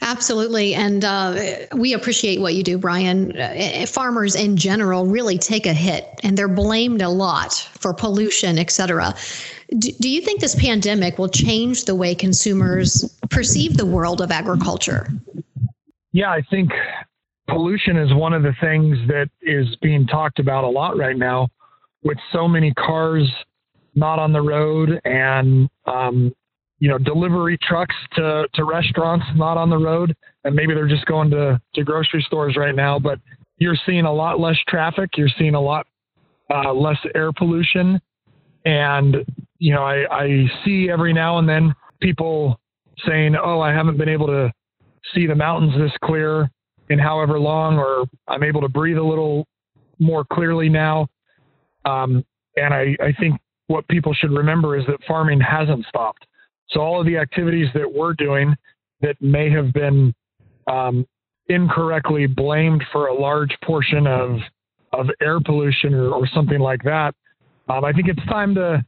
Absolutely. 0.00 0.74
And 0.74 1.04
uh, 1.04 1.38
we 1.76 1.92
appreciate 1.92 2.40
what 2.40 2.54
you 2.54 2.62
do, 2.62 2.78
Brian. 2.78 3.36
Uh, 3.36 3.84
farmers 3.86 4.34
in 4.34 4.56
general 4.56 5.06
really 5.06 5.38
take 5.38 5.66
a 5.66 5.72
hit 5.72 6.08
and 6.22 6.36
they're 6.36 6.48
blamed 6.48 7.02
a 7.02 7.08
lot 7.08 7.52
for 7.52 7.92
pollution, 7.92 8.58
et 8.58 8.70
cetera. 8.70 9.14
Do, 9.78 9.90
do 10.00 10.08
you 10.08 10.20
think 10.20 10.40
this 10.40 10.54
pandemic 10.54 11.18
will 11.18 11.28
change 11.28 11.84
the 11.84 11.94
way 11.94 12.14
consumers 12.14 13.16
perceive 13.30 13.76
the 13.76 13.86
world 13.86 14.20
of 14.20 14.30
agriculture? 14.30 15.08
Yeah, 16.12 16.30
I 16.30 16.42
think 16.42 16.70
pollution 17.48 17.96
is 17.96 18.12
one 18.14 18.34
of 18.34 18.42
the 18.42 18.54
things 18.60 18.98
that 19.08 19.30
is 19.40 19.74
being 19.76 20.06
talked 20.06 20.38
about 20.38 20.64
a 20.64 20.68
lot 20.68 20.96
right 20.96 21.16
now 21.16 21.48
with 22.02 22.18
so 22.32 22.46
many 22.46 22.72
cars 22.74 23.30
not 23.94 24.18
on 24.18 24.32
the 24.32 24.40
road 24.40 25.00
and 25.04 25.68
um, 25.86 26.32
you 26.82 26.88
know 26.88 26.98
delivery 26.98 27.56
trucks 27.62 27.94
to, 28.16 28.44
to 28.54 28.64
restaurants 28.64 29.24
not 29.36 29.56
on 29.56 29.70
the 29.70 29.78
road 29.78 30.16
and 30.42 30.52
maybe 30.52 30.74
they're 30.74 30.88
just 30.88 31.06
going 31.06 31.30
to, 31.30 31.60
to 31.76 31.84
grocery 31.84 32.20
stores 32.26 32.56
right 32.56 32.74
now 32.74 32.98
but 32.98 33.20
you're 33.58 33.76
seeing 33.86 34.04
a 34.04 34.12
lot 34.12 34.40
less 34.40 34.56
traffic 34.68 35.10
you're 35.16 35.30
seeing 35.38 35.54
a 35.54 35.60
lot 35.60 35.86
uh, 36.52 36.72
less 36.72 36.98
air 37.14 37.32
pollution. 37.32 38.00
And 38.64 39.16
you 39.58 39.72
know 39.72 39.84
I, 39.84 40.04
I 40.10 40.46
see 40.64 40.88
every 40.90 41.12
now 41.12 41.38
and 41.38 41.48
then 41.48 41.72
people 42.00 42.58
saying 43.06 43.36
oh 43.36 43.60
i 43.60 43.72
haven't 43.72 43.96
been 43.96 44.08
able 44.08 44.26
to 44.26 44.52
see 45.14 45.26
the 45.26 45.34
mountains 45.34 45.72
this 45.78 45.92
clear 46.04 46.50
in 46.90 46.98
however 46.98 47.38
long 47.38 47.78
or 47.78 48.04
i'm 48.28 48.42
able 48.42 48.60
to 48.60 48.68
breathe 48.68 48.98
a 48.98 49.02
little 49.02 49.46
more 49.98 50.24
clearly 50.24 50.68
now. 50.68 51.06
Um, 51.84 52.24
and 52.56 52.74
I, 52.74 52.96
I 53.00 53.12
think 53.18 53.40
what 53.68 53.86
people 53.88 54.12
should 54.12 54.32
remember 54.32 54.76
is 54.76 54.84
that 54.86 54.98
farming 55.06 55.40
hasn't 55.40 55.86
stopped 55.86 56.26
so 56.68 56.80
all 56.80 57.00
of 57.00 57.06
the 57.06 57.16
activities 57.16 57.68
that 57.74 57.92
we're 57.92 58.14
doing 58.14 58.54
that 59.00 59.20
may 59.20 59.50
have 59.50 59.72
been 59.72 60.14
um, 60.66 61.06
incorrectly 61.48 62.26
blamed 62.26 62.82
for 62.92 63.08
a 63.08 63.14
large 63.14 63.56
portion 63.64 64.06
of 64.06 64.38
of 64.92 65.06
air 65.22 65.40
pollution 65.40 65.94
or, 65.94 66.10
or 66.10 66.26
something 66.34 66.60
like 66.60 66.82
that, 66.82 67.14
um, 67.70 67.82
I 67.82 67.92
think 67.92 68.08
it's 68.08 68.24
time 68.26 68.54
to 68.54 68.84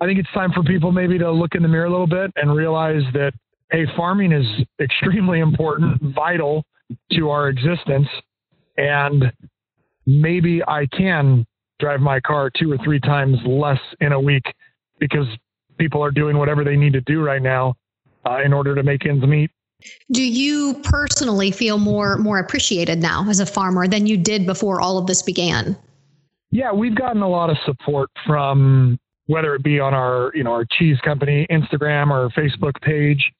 I 0.00 0.06
think 0.06 0.18
it's 0.18 0.30
time 0.32 0.52
for 0.52 0.62
people 0.62 0.92
maybe 0.92 1.18
to 1.18 1.30
look 1.30 1.54
in 1.54 1.62
the 1.62 1.68
mirror 1.68 1.86
a 1.86 1.90
little 1.90 2.06
bit 2.06 2.30
and 2.36 2.54
realize 2.54 3.02
that 3.12 3.32
hey, 3.70 3.86
farming 3.96 4.32
is 4.32 4.46
extremely 4.80 5.40
important, 5.40 6.00
vital 6.14 6.64
to 7.12 7.30
our 7.30 7.48
existence, 7.48 8.08
and 8.76 9.32
maybe 10.06 10.62
I 10.66 10.86
can 10.86 11.46
drive 11.78 12.00
my 12.00 12.20
car 12.20 12.50
two 12.50 12.72
or 12.72 12.78
three 12.84 13.00
times 13.00 13.38
less 13.46 13.78
in 14.00 14.12
a 14.12 14.20
week 14.20 14.44
because 14.98 15.26
people 15.80 16.04
are 16.04 16.10
doing 16.10 16.36
whatever 16.36 16.62
they 16.62 16.76
need 16.76 16.92
to 16.92 17.00
do 17.00 17.22
right 17.22 17.42
now 17.42 17.74
uh, 18.28 18.40
in 18.44 18.52
order 18.52 18.74
to 18.74 18.82
make 18.82 19.06
ends 19.06 19.26
meet. 19.26 19.50
Do 20.12 20.22
you 20.22 20.74
personally 20.84 21.50
feel 21.50 21.78
more 21.78 22.18
more 22.18 22.38
appreciated 22.38 23.00
now 23.00 23.26
as 23.28 23.40
a 23.40 23.46
farmer 23.46 23.88
than 23.88 24.06
you 24.06 24.18
did 24.18 24.46
before 24.46 24.80
all 24.80 24.98
of 24.98 25.06
this 25.06 25.22
began? 25.22 25.76
Yeah, 26.50 26.72
we've 26.72 26.94
gotten 26.94 27.22
a 27.22 27.28
lot 27.28 27.48
of 27.48 27.56
support 27.64 28.10
from 28.26 28.98
whether 29.26 29.54
it 29.54 29.62
be 29.62 29.80
on 29.80 29.94
our 29.94 30.32
you 30.34 30.44
know 30.44 30.52
our 30.52 30.66
cheese 30.78 30.98
company 31.02 31.46
Instagram 31.50 32.10
or 32.10 32.28
Facebook 32.30 32.78
page, 32.82 33.32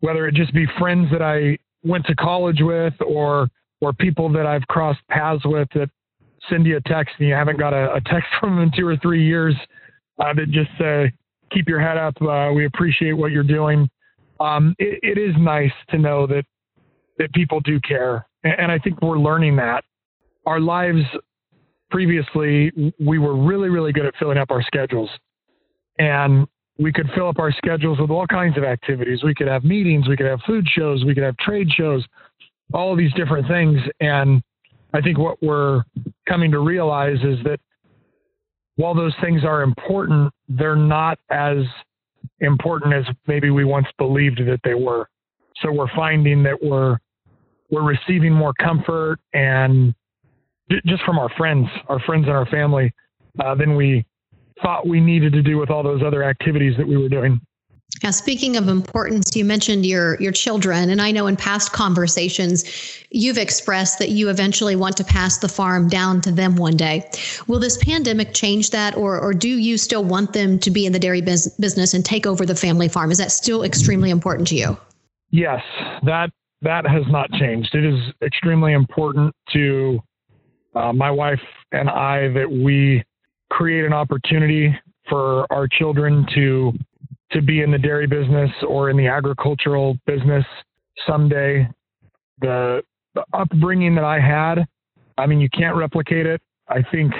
whether 0.00 0.28
it 0.28 0.34
just 0.34 0.52
be 0.52 0.66
friends 0.78 1.10
that 1.10 1.22
I 1.22 1.56
went 1.82 2.04
to 2.06 2.14
college 2.14 2.60
with 2.60 2.94
or 3.00 3.48
or 3.80 3.94
people 3.94 4.30
that 4.32 4.44
I've 4.44 4.66
crossed 4.68 5.00
paths 5.08 5.44
with 5.46 5.68
that 5.74 5.88
send 6.50 6.66
you 6.66 6.76
a 6.76 6.80
text 6.82 7.14
and 7.18 7.28
you 7.28 7.34
haven't 7.34 7.58
got 7.58 7.72
a, 7.72 7.94
a 7.94 8.00
text 8.02 8.28
from 8.40 8.56
them 8.56 8.64
in 8.64 8.72
two 8.76 8.86
or 8.86 8.96
three 8.98 9.24
years 9.24 9.54
uh, 10.18 10.34
that 10.34 10.50
just 10.50 10.70
say, 10.78 11.12
keep 11.50 11.68
your 11.68 11.80
head 11.80 11.96
up. 11.96 12.14
Uh, 12.20 12.52
we 12.54 12.66
appreciate 12.66 13.12
what 13.12 13.32
you're 13.32 13.42
doing. 13.42 13.88
Um, 14.40 14.74
it, 14.78 15.00
it 15.02 15.18
is 15.18 15.34
nice 15.38 15.72
to 15.90 15.98
know 15.98 16.26
that 16.26 16.44
that 17.18 17.32
people 17.32 17.58
do 17.60 17.80
care, 17.80 18.24
and, 18.44 18.70
I 18.70 18.78
think 18.78 19.02
we're 19.02 19.18
learning 19.18 19.56
that. 19.56 19.82
Our 20.46 20.60
lives 20.60 21.02
previously, 21.90 22.70
we 23.00 23.18
were 23.18 23.36
really, 23.36 23.68
really 23.68 23.92
good 23.92 24.06
at 24.06 24.14
filling 24.20 24.38
up 24.38 24.52
our 24.52 24.62
schedules, 24.62 25.10
and 25.98 26.46
we 26.78 26.92
could 26.92 27.10
fill 27.16 27.28
up 27.28 27.40
our 27.40 27.50
schedules 27.50 27.98
with 27.98 28.10
all 28.10 28.26
kinds 28.26 28.56
of 28.56 28.62
activities. 28.62 29.24
We 29.24 29.34
could 29.34 29.48
have 29.48 29.64
meetings, 29.64 30.06
we 30.06 30.16
could 30.16 30.26
have 30.26 30.40
food 30.46 30.64
shows, 30.68 31.04
we 31.04 31.12
could 31.12 31.24
have 31.24 31.36
trade 31.38 31.68
shows, 31.76 32.04
all 32.72 32.94
these 32.94 33.12
different 33.14 33.48
things. 33.48 33.80
And 34.00 34.40
I 34.94 35.00
think 35.00 35.18
what 35.18 35.42
we're 35.42 35.82
coming 36.28 36.52
to 36.52 36.60
realize 36.60 37.18
is 37.24 37.42
that 37.44 37.58
while 38.78 38.94
those 38.94 39.14
things 39.20 39.42
are 39.44 39.62
important, 39.62 40.32
they're 40.48 40.76
not 40.76 41.18
as 41.30 41.58
important 42.40 42.94
as 42.94 43.04
maybe 43.26 43.50
we 43.50 43.64
once 43.64 43.88
believed 43.98 44.38
that 44.38 44.60
they 44.62 44.74
were. 44.74 45.08
So 45.60 45.72
we're 45.72 45.92
finding 45.96 46.44
that 46.44 46.56
we're 46.62 46.96
we're 47.70 47.82
receiving 47.82 48.32
more 48.32 48.54
comfort 48.54 49.18
and 49.34 49.92
just 50.86 51.02
from 51.02 51.18
our 51.18 51.28
friends, 51.36 51.66
our 51.88 51.98
friends 52.00 52.26
and 52.26 52.36
our 52.36 52.46
family, 52.46 52.92
uh, 53.44 53.56
than 53.56 53.74
we 53.74 54.06
thought 54.62 54.86
we 54.86 55.00
needed 55.00 55.32
to 55.32 55.42
do 55.42 55.58
with 55.58 55.70
all 55.70 55.82
those 55.82 56.02
other 56.06 56.22
activities 56.22 56.74
that 56.78 56.86
we 56.86 56.96
were 56.96 57.08
doing. 57.08 57.40
Now, 58.02 58.10
speaking 58.10 58.56
of 58.56 58.68
importance, 58.68 59.34
you 59.34 59.44
mentioned 59.44 59.84
your 59.84 60.20
your 60.20 60.32
children, 60.32 60.90
and 60.90 61.00
I 61.00 61.10
know 61.10 61.26
in 61.26 61.36
past 61.36 61.72
conversations 61.72 62.64
you've 63.10 63.38
expressed 63.38 63.98
that 63.98 64.10
you 64.10 64.28
eventually 64.28 64.76
want 64.76 64.96
to 64.98 65.04
pass 65.04 65.38
the 65.38 65.48
farm 65.48 65.88
down 65.88 66.20
to 66.20 66.30
them 66.30 66.56
one 66.56 66.76
day. 66.76 67.08
Will 67.46 67.58
this 67.58 67.78
pandemic 67.78 68.34
change 68.34 68.70
that, 68.70 68.96
or 68.96 69.18
or 69.18 69.32
do 69.32 69.48
you 69.48 69.78
still 69.78 70.04
want 70.04 70.32
them 70.32 70.58
to 70.60 70.70
be 70.70 70.86
in 70.86 70.92
the 70.92 70.98
dairy 70.98 71.22
biz- 71.22 71.54
business 71.58 71.94
and 71.94 72.04
take 72.04 72.26
over 72.26 72.44
the 72.44 72.54
family 72.54 72.88
farm? 72.88 73.10
Is 73.10 73.18
that 73.18 73.32
still 73.32 73.64
extremely 73.64 74.10
important 74.10 74.48
to 74.48 74.54
you? 74.54 74.76
Yes, 75.30 75.62
that 76.04 76.30
that 76.62 76.86
has 76.86 77.04
not 77.08 77.30
changed. 77.32 77.74
It 77.74 77.84
is 77.84 78.12
extremely 78.22 78.74
important 78.74 79.34
to 79.52 79.98
uh, 80.74 80.92
my 80.92 81.10
wife 81.10 81.40
and 81.72 81.88
I 81.88 82.28
that 82.28 82.50
we 82.50 83.02
create 83.50 83.84
an 83.84 83.92
opportunity 83.92 84.78
for 85.08 85.50
our 85.50 85.66
children 85.66 86.26
to 86.34 86.72
to 87.32 87.42
be 87.42 87.62
in 87.62 87.70
the 87.70 87.78
dairy 87.78 88.06
business 88.06 88.50
or 88.66 88.90
in 88.90 88.96
the 88.96 89.06
agricultural 89.06 89.98
business 90.06 90.44
someday. 91.06 91.68
The, 92.40 92.82
the 93.14 93.24
upbringing 93.32 93.94
that 93.96 94.04
I 94.04 94.20
had, 94.20 94.66
I 95.16 95.26
mean, 95.26 95.40
you 95.40 95.50
can't 95.50 95.76
replicate 95.76 96.26
it. 96.26 96.40
I 96.68 96.82
think 96.90 97.12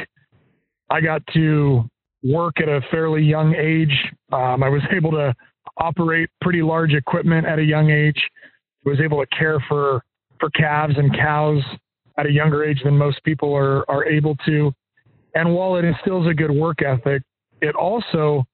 I 0.90 1.00
got 1.00 1.22
to 1.34 1.88
work 2.22 2.60
at 2.60 2.68
a 2.68 2.80
fairly 2.90 3.22
young 3.22 3.54
age. 3.54 3.92
Um, 4.32 4.62
I 4.62 4.68
was 4.68 4.82
able 4.92 5.10
to 5.12 5.34
operate 5.76 6.28
pretty 6.40 6.62
large 6.62 6.92
equipment 6.92 7.46
at 7.46 7.58
a 7.58 7.64
young 7.64 7.90
age. 7.90 8.20
Was 8.84 9.00
able 9.00 9.20
to 9.20 9.26
care 9.36 9.62
for 9.68 10.02
for 10.40 10.48
calves 10.50 10.94
and 10.96 11.12
cows 11.14 11.62
at 12.16 12.26
a 12.26 12.30
younger 12.30 12.64
age 12.64 12.80
than 12.84 12.96
most 12.96 13.22
people 13.24 13.54
are 13.54 13.88
are 13.90 14.06
able 14.06 14.34
to. 14.46 14.72
And 15.34 15.54
while 15.54 15.76
it 15.76 15.84
instills 15.84 16.26
a 16.26 16.32
good 16.32 16.50
work 16.50 16.80
ethic, 16.80 17.22
it 17.60 17.74
also 17.74 18.44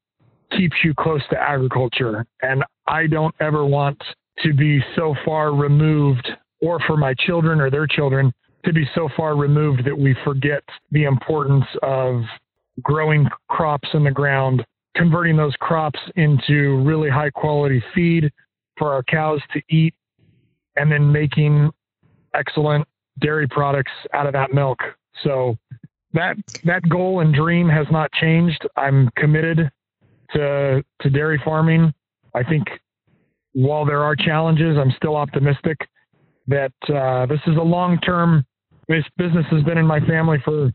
keeps 0.57 0.77
you 0.83 0.95
close 0.95 1.23
to 1.31 1.41
agriculture. 1.41 2.27
And 2.43 2.65
I 2.87 3.07
don't 3.07 3.35
ever 3.41 3.65
want 3.65 4.03
to 4.43 4.53
be 4.53 4.83
so 4.97 5.15
far 5.25 5.55
removed, 5.55 6.29
or 6.61 6.81
for 6.87 6.97
my 6.97 7.15
children 7.15 7.61
or 7.61 7.71
their 7.71 7.87
children 7.87 8.33
to 8.65 8.73
be 8.73 8.89
so 8.95 9.09
far 9.17 9.37
removed 9.37 9.85
that 9.85 9.97
we 9.97 10.17
forget 10.25 10.63
the 10.91 11.05
importance 11.05 11.67
of 11.83 12.23
growing 12.83 13.29
crops 13.49 13.89
in 13.95 14.03
the 14.05 14.11
ground, 14.11 14.65
converting 14.97 15.37
those 15.37 15.55
crops 15.61 16.01
into 16.17 16.83
really 16.83 17.11
high 17.11 17.31
quality 17.31 17.83
feed 17.95 18.31
for 18.77 18.93
our 18.93 19.03
cows 19.05 19.41
to 19.53 19.61
eat, 19.69 19.95
and 20.77 20.91
then 20.91 21.13
making 21.13 21.71
excellent 22.35 22.87
dairy 23.21 23.47
products 23.47 23.93
out 24.13 24.27
of 24.27 24.33
that 24.33 24.53
milk. 24.53 24.79
So 25.23 25.57
that 26.15 26.37
that 26.65 26.89
goal 26.89 27.21
and 27.21 27.33
dream 27.33 27.69
has 27.69 27.87
not 27.91 28.11
changed. 28.13 28.67
I'm 28.77 29.11
committed 29.17 29.71
to 30.35 30.85
to 31.01 31.11
dairy 31.11 31.41
farming. 31.45 31.93
I 32.35 32.43
think 32.43 32.65
while 33.53 33.85
there 33.85 34.03
are 34.03 34.17
challenges, 34.17 34.77
I'm 34.79 34.93
still 34.97 35.17
optimistic 35.17 35.79
that 36.47 36.73
uh, 36.89 37.27
this 37.27 37.41
is 37.47 37.57
a 37.57 37.63
long 37.63 37.99
term. 38.01 38.45
This 38.89 39.05
business 39.17 39.47
has 39.51 39.63
been 39.63 39.79
in 39.79 39.87
my 39.87 40.01
family 40.01 40.39
for 40.45 40.71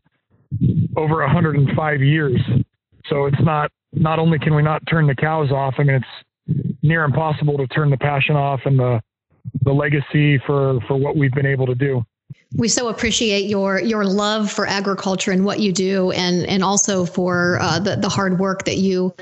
over 0.98 1.18
105 1.18 2.02
years, 2.02 2.40
so 3.08 3.26
it's 3.26 3.42
not. 3.42 3.72
Not 3.92 4.20
only 4.20 4.38
can 4.38 4.54
we 4.54 4.62
not 4.62 4.84
turn 4.88 5.08
the 5.08 5.16
cows 5.16 5.52
off, 5.52 5.76
I 5.78 5.84
mean 5.84 5.96
it's 5.96 6.76
near 6.84 7.04
impossible 7.04 7.58
to 7.58 7.68
turn 7.68 7.90
the 7.90 7.98
passion 7.98 8.36
off 8.36 8.62
and 8.66 8.78
the 8.78 9.02
the 9.64 9.72
legacy 9.72 10.38
for 10.46 10.80
for 10.88 10.96
what 10.96 11.18
we've 11.18 11.32
been 11.34 11.46
able 11.46 11.66
to 11.66 11.76
do. 11.76 12.04
We 12.56 12.68
so 12.68 12.88
appreciate 12.88 13.48
your 13.48 13.80
your 13.80 14.06
love 14.06 14.52
for 14.52 14.66
agriculture 14.66 15.32
and 15.32 15.46
what 15.46 15.60
you 15.60 15.72
do, 15.72 16.12
and 16.12 16.46
and 16.48 16.64
also 16.64 17.06
for 17.06 17.60
uh, 17.62 17.80
the 17.80 17.96
the 17.96 18.10
hard 18.10 18.40
work 18.40 18.66
that 18.66 18.78
you 18.78 19.14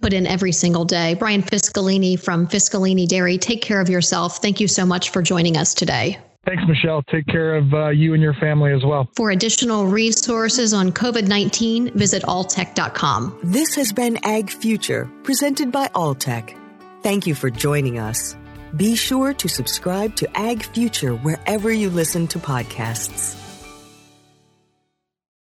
put 0.00 0.12
in 0.12 0.26
every 0.26 0.52
single 0.52 0.84
day. 0.84 1.14
Brian 1.14 1.42
Fiscalini 1.42 2.18
from 2.18 2.48
Fiscalini 2.48 3.06
Dairy, 3.06 3.38
take 3.38 3.62
care 3.62 3.80
of 3.80 3.88
yourself. 3.88 4.38
Thank 4.38 4.58
you 4.58 4.66
so 4.66 4.84
much 4.84 5.10
for 5.10 5.22
joining 5.22 5.56
us 5.56 5.72
today. 5.72 6.18
Thanks, 6.46 6.62
Michelle. 6.68 7.02
Take 7.04 7.26
care 7.26 7.54
of 7.54 7.72
uh, 7.72 7.88
you 7.88 8.12
and 8.12 8.22
your 8.22 8.34
family 8.34 8.72
as 8.72 8.84
well. 8.84 9.08
For 9.16 9.30
additional 9.30 9.86
resources 9.86 10.74
on 10.74 10.92
COVID 10.92 11.28
19, 11.28 11.96
visit 11.96 12.22
alltech.com. 12.24 13.38
This 13.42 13.74
has 13.76 13.92
been 13.92 14.18
Ag 14.24 14.50
Future, 14.50 15.10
presented 15.22 15.70
by 15.72 15.88
Alltech. 15.88 16.58
Thank 17.02 17.26
you 17.26 17.34
for 17.34 17.50
joining 17.50 17.98
us. 17.98 18.36
Be 18.76 18.96
sure 18.96 19.32
to 19.34 19.48
subscribe 19.48 20.16
to 20.16 20.36
Ag 20.36 20.64
Future 20.64 21.14
wherever 21.14 21.70
you 21.70 21.90
listen 21.90 22.26
to 22.28 22.40
podcasts. 22.40 23.43